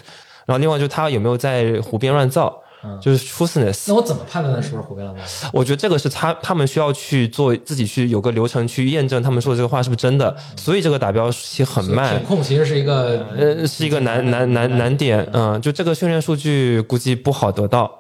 [0.47, 2.63] 然后另外就是他有没有在胡编乱造，
[3.01, 3.85] 就是 truthfulness。
[3.89, 5.49] 那我怎么判断它是不是胡编乱造？
[5.53, 12.27] 我觉得这个是他他们需要去做自己去有个流程去验证他们说的这个话是不是真的，所以这个打标期很慢品。
[12.27, 17.91] 控其实是一个呃，是一个难难难难点，嗯，就这个训练数据估计不好得到，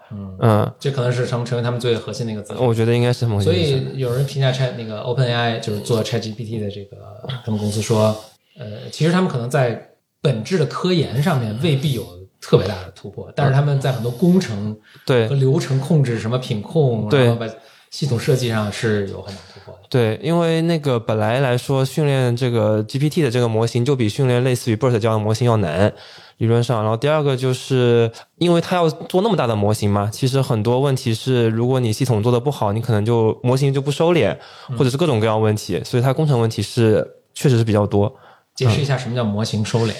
[0.40, 2.60] 嗯，这可能是成成为他们最核心的一个资料。
[2.60, 3.22] 我觉得应该是。
[3.40, 6.96] 所以有人评价 Chat 那个 OpenAI 就是做 ChatGPT 的这个
[7.44, 8.14] 他们公司说，
[8.58, 12.02] 呃，其实他们可能在本质的科研上面未必有
[12.42, 14.76] 特别大的突破，但是他们在很多工程
[15.06, 17.46] 对和流程控制、什么品控，对然后把
[17.90, 19.80] 系统设计上是有很大突破的。
[19.88, 25.92] 对，因为那个本来来说，训练这个 GPT 的这个模型就比训练类似于 BERT 这样的模型要难，
[26.38, 26.82] 理论上。
[26.82, 34.36] 然后第二个就是因为它要做那么大的模型嘛，其实很多问题是，如果你系统做的不好，你可能就模型就不收敛，
[34.76, 38.12] 或者是各种各样问题，所以它工程问题是确实是比较多。
[38.54, 39.92] 解释一下什么叫模型收敛？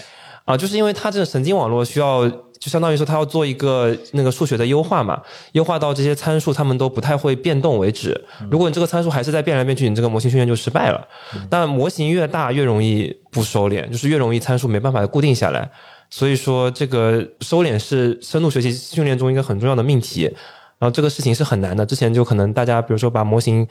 [0.45, 5.21] 啊，就是因为它这个神经网络需要，就相当于说它要做一个那个数学的优化嘛，
[5.53, 8.21] 优化到这些参数它们都不太会变动为止。
[8.51, 11.07] 如果你这个参数还是在变来变去，你这个模型训练就失败了。
[11.49, 15.71] 但模型越大越容易不收敛，就是越容易参数没办法固定下来。
[16.11, 20.31] 所以说，这个收敛是深度学习训练中一个很重要的命题。
[20.79, 23.65] 然后这个事情是很难的，之前就可能大家比如说把模型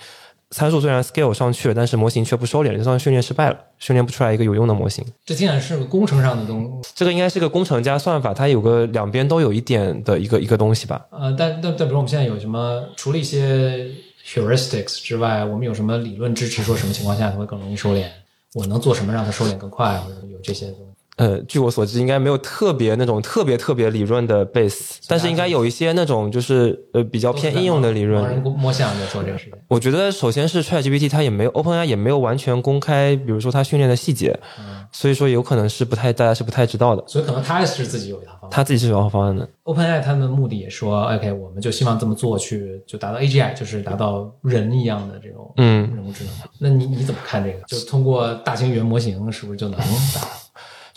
[0.52, 5.04] 参数虽然 scale 上去了，但是模型却不收敛，就算训练失败了，训练不出来一个有用的模型。
[5.26, 11.06] 这竟然是个工程上的东这个应该是个工程加算法，它有个两边都有一点的一个一个东西吧。
[11.10, 13.89] 呃，但但但比如我们现在有什么，除了一些
[14.26, 18.06] heuristics 之外，我们有什么理论支持说什么情况下它会更容易收敛？
[18.54, 20.91] 我能做什么让它收敛更快，或者有这些东西？
[21.22, 28.55] 呃，据我所知，应该没有特别那种特别特别理论的 base，但是应该有一些那种就是呃比较偏应用的理盲人论。
[28.57, 29.53] 摸象在做这个事情。
[29.67, 34.36] 我觉得首先是 ChatGPT 它也没有 OpenAI 也没有完全公开，比如说它训练的细节，
[34.91, 37.03] 所以说有可能是不太大家是不太知道的。
[37.05, 38.49] 所以可能他是自己有一套方案。
[38.49, 39.47] 他自己是有一套方案的。
[39.65, 46.34] OpenAI 他们的目的也说，OK，我们就希望这么做去，就达到 AGI，就是达到人一样的这种嗯人工智能。
[46.57, 47.59] 那你你怎么看这个？
[47.67, 50.28] 就是通过大型语言模型，是不是就能达到？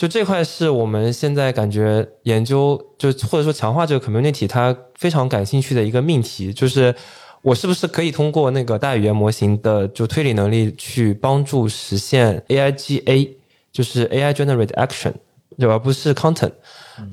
[0.04, 6.94] 就这块是我们现在感觉研究，就或者说强化这个 community 它非常感兴趣的一个命题，就是
[7.40, 13.30] 我是不是可以通过那个大语言模型的就推理能力去帮助实现 AIGA，
[13.72, 15.14] 就是 AI generate action，
[15.58, 15.72] 对吧？
[15.76, 16.52] 而不是 content。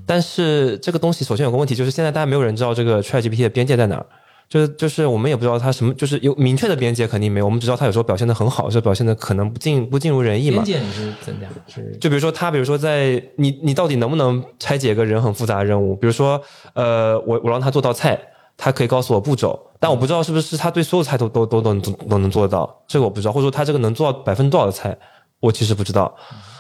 [0.06, 4.06] 但是这个东西首先有个问题，就是现在大家没有人知道这个 ChatGPT 的边界在哪儿。
[4.52, 10.78] 就是就是我们也不知道他什么，就是有明确的边界肯定没有，我们只知道他有时候表现的很好，有时候表现的可能不尽不尽如人意嘛边。
[10.78, 11.50] 界你是怎样？
[11.68, 15.96] 是就比如说他，比如说在你你到底能不能拆解一个人很复杂的任务？
[15.96, 16.42] 比如说，
[16.74, 18.20] 呃，我我让他做道菜，
[18.58, 24.98] 他可以告诉我步骤，但我不知道是不是他对所有菜都都都都能都能做得到，这个我不知道，或者说他这个能做到百分之多少的菜，
[25.40, 26.14] 我其实不知道。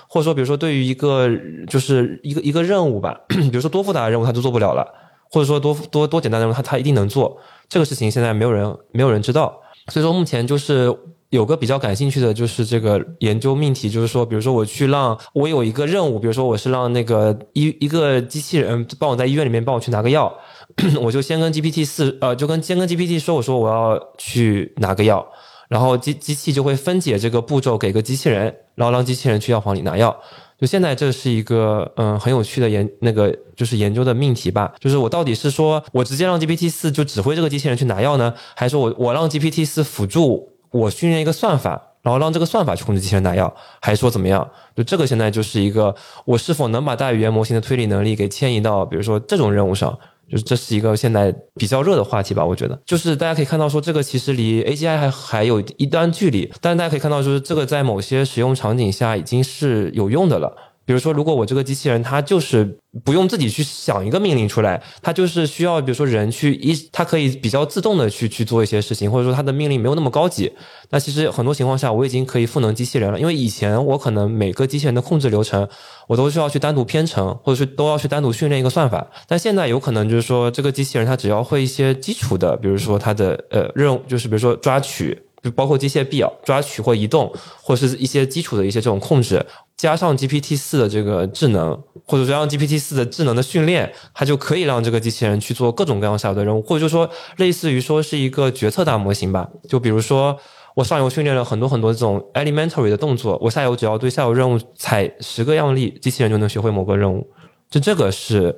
[0.07, 1.29] 或者说，比如说对于一个
[1.67, 4.85] 就是一个一个任务吧， 比如说多复杂的任务他都做不了了，
[5.31, 7.37] 或者说多多多简单的任务他他一定能做，
[7.69, 9.57] 这个事情现在没有人没有人知道。
[9.87, 10.95] 所以说目前就是
[11.29, 20.31] 有个比较感兴趣的就是这个研究命题，就是说，比如说我去让我有一个任务，比如说我是让那个一一个机器人帮我在医院里面帮我去拿个药，
[21.01, 25.25] 我就先跟 GPT 四呃，就跟先跟 GPT 说，我说我要去拿个药，
[25.69, 30.15] 然后机机器就会分解这个步骤给个机器人，然后让机器人去药房里拿药。
[30.61, 43.51] 就现在这是一个嗯很有趣的研那个就是研究的命题吧，就是我到底是说我直接让 GPT 四就指挥这个机器人去拿药呢，还是说我我让 GPT 四辅助我训练一个算法，然后让这个算法去控制机器人拿药，
[43.81, 44.47] 还是说怎么样？
[44.75, 45.95] 就这个现在就是一个
[46.25, 49.97] 我是否能把大语言模型的推理能力给迁移到比如说这种任务上。
[50.31, 60.55] 就是这是一个现在比较热的话题吧，我觉得，就是大家可以看到说，这个其实离 AGI 还还有一段距离，但是大家可以看到，就是这个在某些使用场景下已经是有用的了。
[60.85, 70.51] 比如说，如果我这个机器人它就是不用自己去想一个命令出来，它就是需要比如说人去一，它可以比较自动的去去做一些事情，或者说它的命令没有那么高级。
[70.89, 75.67] 那其实很多情况下我已经可以赋能机器人了，因为以前我可能每个机器人的控制流程
[76.07, 79.07] 我都需要去单独编程，或者是都要去单独训练一个算法。
[79.27, 85.21] 但现在有可能就是说这个机器人它只要会一些基础的，比如说它的呃任务，就是比如说抓取。
[85.43, 89.43] 就包括机械臂啊，抓取或移动，或是一些基础的一些这种控制，
[89.81, 91.75] 加上 GPT 四的这个智能，
[92.05, 99.49] 或者说让 GPT 四的智能的训练，它就可以让这个机器人去做各种各样下游的任务，或者就说类似于说是一个决策大模型吧。
[99.67, 100.37] 就比如说
[100.75, 107.27] 我上游训练了很多很多这种 elementary 的动作，我下游只要对下游任务采十个样例，机器人就能学会某个任务。
[107.67, 108.55] 就这个是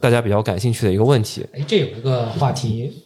[0.00, 1.44] 大家比较感兴趣的一个问题。
[1.52, 3.02] 哎，这有一个话题，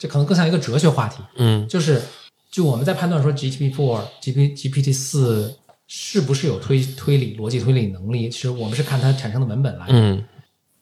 [0.00, 2.02] 这可能更像一个哲学话题，嗯就是
[2.50, 5.54] 就我们在判断说 GPT four、GP GPT 四
[5.86, 10.24] 是不是有推推理逻辑推理能力，其实我们是看它产生的文本来嗯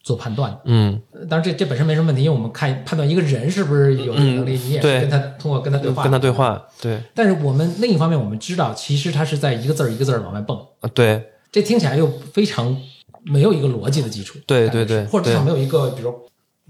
[0.03, 0.61] 做判断的。
[0.65, 6.31] 嗯呃当然这这本身没什么问题，因为我们看判断一个人是不是有这个能力，你也是对跟他通过跟他对话，跟他对。
[6.31, 12.77] 话，对但是我们另一方面，我们知道其实他是在一个字儿一个字儿往外蹦，啊对这听起来又非常
[13.25, 16.13] 没有一个逻辑的基础，对对对或者至少没有一个，比如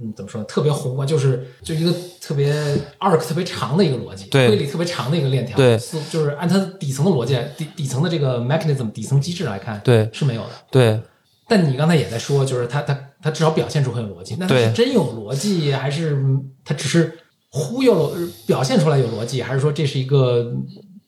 [0.00, 2.52] 嗯，怎么说呢，特别宏观，就是就一个特别
[2.98, 10.50] arc 特别长的一个逻辑，对推理特别长的一个链条，对是就是按它底层的逻辑来，底底层的这个 mechanism 底层机制来看，对是没有的。
[10.70, 11.00] 对。
[11.48, 16.16] 但你刚才也在说，就是它它它至少表现出很有逻辑，那它对是真有逻辑，还是
[16.64, 17.18] 它只是
[17.50, 20.50] 忽悠了表现出来有逻辑，还是说这是一个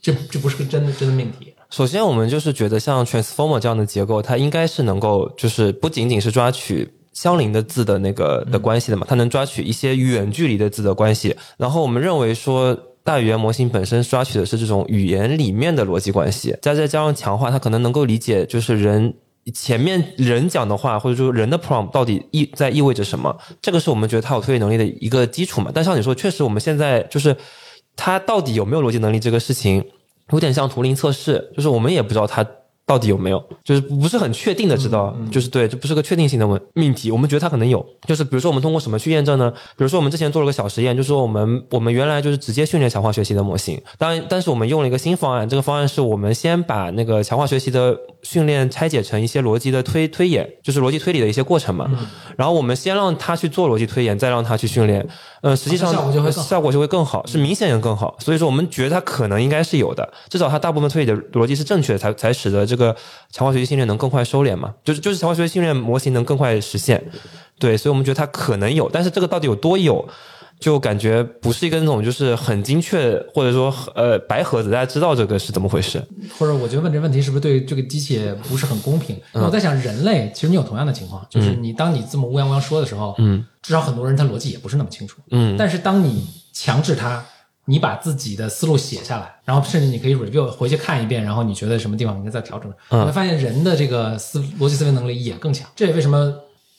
[0.03, 1.55] 这这不是个真的真的命题？
[1.71, 11.35] 首先，我们就是觉得像 transformer 这样的结构，它应该是能够就是不仅仅是抓取相邻的字的那个的关系的嘛，它能抓取一些远距离的字的关系。
[11.57, 12.79] 然后我们认为说。
[13.05, 19.13] 大语言模型本身抓取的是这种语言里面的逻辑关系，再再加上强化，它可能能够理解就是人
[19.53, 25.71] 前面人讲的话，或者说人的 prompt 到底意在意味着什么，这个是我们觉得它有推理能力的一个基础嘛。
[25.75, 27.37] 但像你说，确实我们现在就是
[27.95, 29.85] 它到底有没有逻辑能力这个事情，
[30.31, 32.43] 有点像图灵测试，就是我们也不知道它
[32.87, 37.11] 到底有没有，就是不是很确定的知道，就是对，这不是个确定性的问命题。
[37.11, 39.51] 我们觉得它可能有，就是比如说我们通过什么去验证呢？
[39.77, 51.91] 比如说我们之前做了个小实验，就是说我们我们原来就是直接训练强化学习的模型，当然，但是我们用了一个新方案，这个方案是我们先把那个强化学习的训练拆解成一些逻辑的推推演，就是逻辑推理的一些过程嘛。
[52.37, 55.09] 然后我们先让他去做逻辑推演，再让他去训练。
[55.45, 58.17] 呃，实际上效果就会更好效果就会更好，是明显也更好。
[58.19, 62.97] 所以说，我们觉得它可能应该是有的，至少它大部分推理的逻辑是正确的，才才使得这个
[63.31, 67.05] 强化学习训练能更快收敛嘛，就是就是强化学习训练模型能更快实现。
[67.59, 70.09] 对，所以我们觉得它可能有，但是这个到底有多有？
[70.59, 76.03] 就感觉不是一个那种就是很精确，或者说呃白盒子，大家知道这个是怎么回事。
[76.39, 79.21] 或者我觉得问这问题是不是对这个机器也不是很公平？
[79.33, 85.57] 我在想，人类其实你有同样的情况，就是你当你这么乌泱乌泱说的时候，嗯，至少很多人他逻辑也不是那么清楚，嗯。
[85.59, 87.25] 但是当你强制他，
[87.67, 93.03] 你把自己的思路写下来，然后甚至你可以 review 回去看一遍，然后你觉得什么地方应该再调整，嗯。
[93.03, 95.69] 你会发现人的这个思逻辑思维能力也更强。
[95.75, 96.33] 这也为什么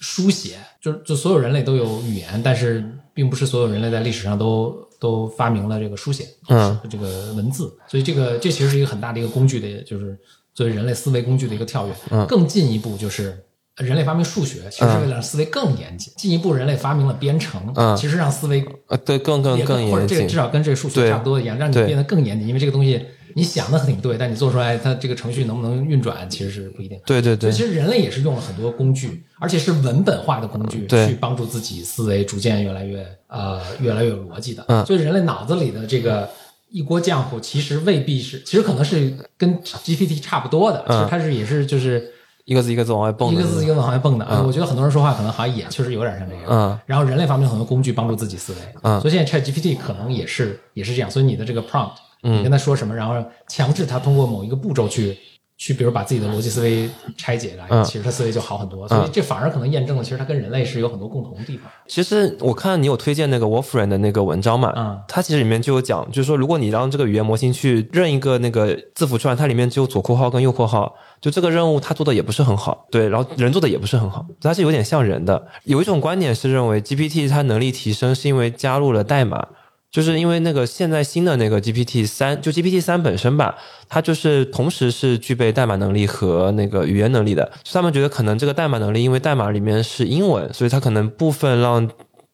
[0.05, 2.83] 书写就是就所有人类都有语言，但是
[3.13, 10.17] 并不是所有人类在历史上都都发明了这个书写，嗯，这个文字，所以这个这其实是一个很大的一个工具的，就是
[10.53, 11.93] 作为人类思维工具的一个跳跃。
[12.11, 13.41] 嗯更进一步就是。
[13.83, 16.13] 人类发明数学，其实是为了让思维更严谨。
[16.15, 22.47] 进一步，人类发明了编程，嗯其实让思维呃，对，更更严谨或者这个至少跟这个数学差不多一样，让你变得更严谨。
[22.47, 23.05] 因为这个东西
[23.37, 26.97] 你想的挺对，但你做出来，它这个程序能不能运转，其实是不一定。
[27.05, 34.63] 对对对其实人类也是用了很多工具，而且是文本化的工具，对去帮助自己思维逐渐越来越呃越来越有逻辑的。
[34.69, 36.29] 嗯所以人类脑子里的这个
[36.69, 42.09] 一锅浆糊，其实未必是，其实可能是跟 GPT 差不多的，其实它是也是就是
[42.45, 44.23] 一个字一个字往外蹦的，一个字一个字往外蹦的。
[44.23, 46.53] 呃我觉得很多人说话可能好像也确实有点像这个。
[46.53, 51.95] 嗯然后人类发明了很多工具帮助自己思维，嗯所以现在 Chat GPT 可能也是也是这样，所以你的这个 prompt
[52.25, 53.15] 你跟他说什么，然后
[53.47, 55.17] 强制他通过某一个步骤去
[55.57, 58.85] 去，比如把自己的逻辑思维拆解来，嗯其实他思维就好很多。
[58.89, 61.71] 所以这反而可能验证了，其实他跟人类是有很多共同的地方。
[61.87, 75.47] 其实我看你有推荐那个 Wolfram 的那个文章嘛，嗯它其实里面就有讲，就是说如果你让这个语言模型去认一个那个字符串，它里面只有左括号跟右括号，就这个任务它做的也不是很好，对，然后人做的也不是很好，它是有点像人的。
[75.63, 79.47] 有一种观点是认为 GPT 它能力提升是因为加入了代码。
[79.95, 83.55] 就是因为那个现在新的那个 GPT 三，就 GPT 三本身吧，
[83.87, 87.49] 它就是同时是具备代码能力和那个语言能力的。
[87.71, 91.89] 他们觉得可能这个代码能力，因为代码里面是英文，所以它可能部分让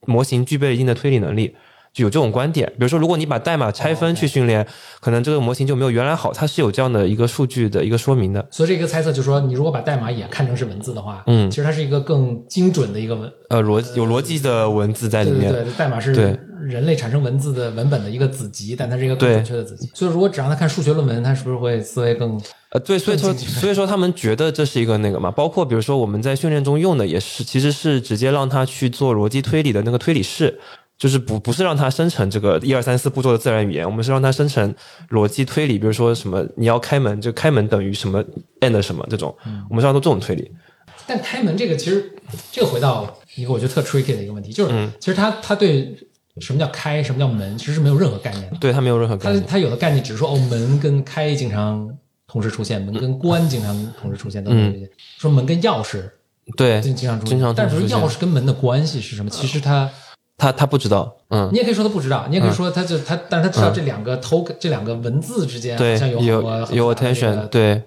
[0.08, 1.56] 模型具备一定的推理能力。
[1.94, 4.66] 就有这种观点，比如说，如果你把代码拆分去训练，
[5.02, 8.48] 可能这个模型就没有原来好，它是有这样的一个数据的一个说明的。
[8.50, 13.30] 所以这个猜测就是说，你如果把代码也看成是文字的话，嗯其实它是一个更精准的一个文。
[13.50, 19.90] 呃，逻辑有逻辑的文字在里面，对对对，代码是对人类产生文字的文本的一个子集，但它是一个更准确的子集。
[19.94, 22.40] 所以如果只让他看数学论文，他是不是会思维更？
[22.70, 30.58] 呃，对，所以说，所以说他们觉得这是一个那个嘛，包括比如说我们在训练中用的也是，其实是直接让他去做逻辑推理的那个推理式，
[31.02, 34.72] 就是不不是让它生成这个一二三四步骤的自然语言，我们是让它生成
[35.10, 38.24] 逻辑推理，比如说什么你要开门，就开门等于什么
[38.60, 39.36] and 什么这种，
[39.68, 40.52] 我们是让它做这种推理。
[41.08, 42.14] 但开门这个其实
[42.52, 45.98] 这个回到一个我觉得特 tricky 的一个问题，就是、嗯其实它它对
[46.40, 48.58] 什么叫开，什么叫门，其实是没有任何概念的。
[48.60, 49.46] 对，它没有任何概他念。
[49.48, 51.90] 它有的概念只是说哦，门跟开经常
[52.28, 54.88] 同时出现，门跟关经常同时出现等等这些。
[55.18, 56.08] 说门跟钥匙
[56.56, 59.32] 对，经经常出现，经常但是钥匙跟门的关系是什么？
[59.32, 59.90] 其实他
[60.42, 67.80] 他他不知道，嗯你，也可以说他不知道，你也可以说他就他，但是他知道这两个 token、这两个文字之间像，有有有 attention，对，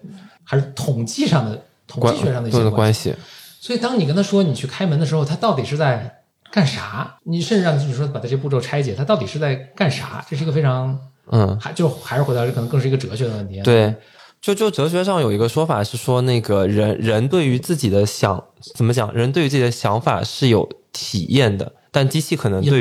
[0.44, 2.76] 还是统计上的统计学上的一些关系。
[2.76, 3.14] 关系。
[3.60, 7.16] 所以当你跟他说你去开门的时候，他到底是在干啥？
[7.24, 10.24] 你甚至让你说把这些步骤拆解，他到底是在干啥？
[10.30, 10.96] 这是一个非常
[11.32, 13.92] 嗯，还就还是回到这可能更是一个哲学的问题。，对，
[14.40, 18.44] 就就哲学上有一个说法是说，那个人人对于自己的想
[18.76, 22.80] 怎么讲，人对于自己的想法是有体验的，但机器可能对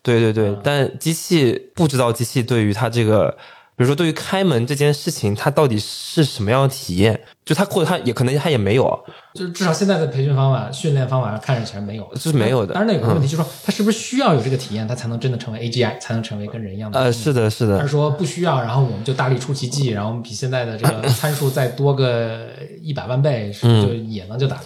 [0.00, 3.36] 对对对，但机器不知道机器对于它这个，
[3.76, 7.20] 比如说对于开门这件事情，它到底是什么样的体验？
[7.44, 8.96] 就它或者它也可能它也没有啊，
[9.34, 17.00] 就是至少现在的培训方法、训练方法上看着起来没有，是没有的嗯当然，那有个问题就是说，它是不是需要有这个体验，它才能真的成为 AGI，才能成为跟人一样的？
[17.00, 22.46] 呃，是的，是的他，说不需要，然后我们就大力出奇迹，然后我们比现在的这个参数再多个
[22.80, 24.62] 一百万倍，是不是就也能就打了？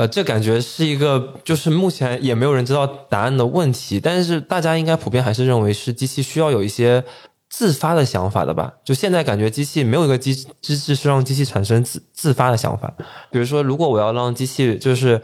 [0.00, 7.04] 呃，这感觉是一个就是目前也没有人知道答案的问题，但是大家应该普遍还是认为是机器需要有一些
[7.50, 8.72] 自发的想法的吧？
[8.82, 12.94] 就现在感觉机器没有一个机机制是让机器产生自自发的想法。
[13.30, 15.20] 比如说，如果我要让机器就是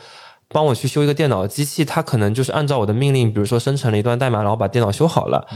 [0.49, 5.47] 帮我去修一个电脑，机器它可能就是按照我的命令，比如说生成了一段代码，然后把电脑修好了，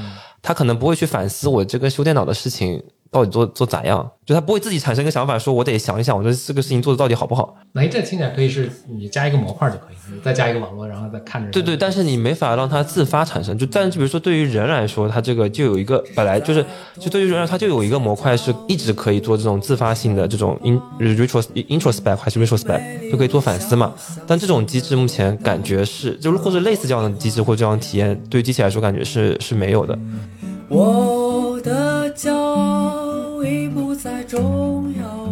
[0.41, 7.57] 它可能不会去反思我这个修电脑的事情到底做做咋样，就他不会自己产生一个想法，说我得想一想，我这这个事情做的到底好不好。
[7.73, 11.51] 那这听起来可以是你加一个模块就可以，你再加一个网络，然后再看着。
[11.51, 13.59] 对对，但是你没法让它自发产生。
[13.59, 16.65] 就但是比如说对于人来说，它这个就有一个本来就是
[17.01, 23.93] 就对于人来说，它就有一个模块是一直可以做这种自发性的这种 in retros introspect 还是 retrospect 就可以做反思嘛。
[24.27, 29.99] 但这种机制目前感觉是就是或者类似这样的机制或这样的体验，对于机器来说感觉是是没有的。
[30.69, 33.00] 我的骄傲
[33.45, 35.29] 已不再重要，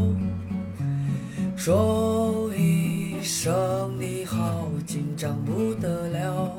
[1.57, 6.55] 说一声你好，紧张不得了。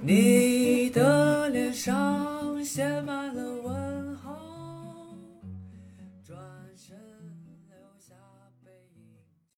[0.00, 3.61] 你的脸上写满了。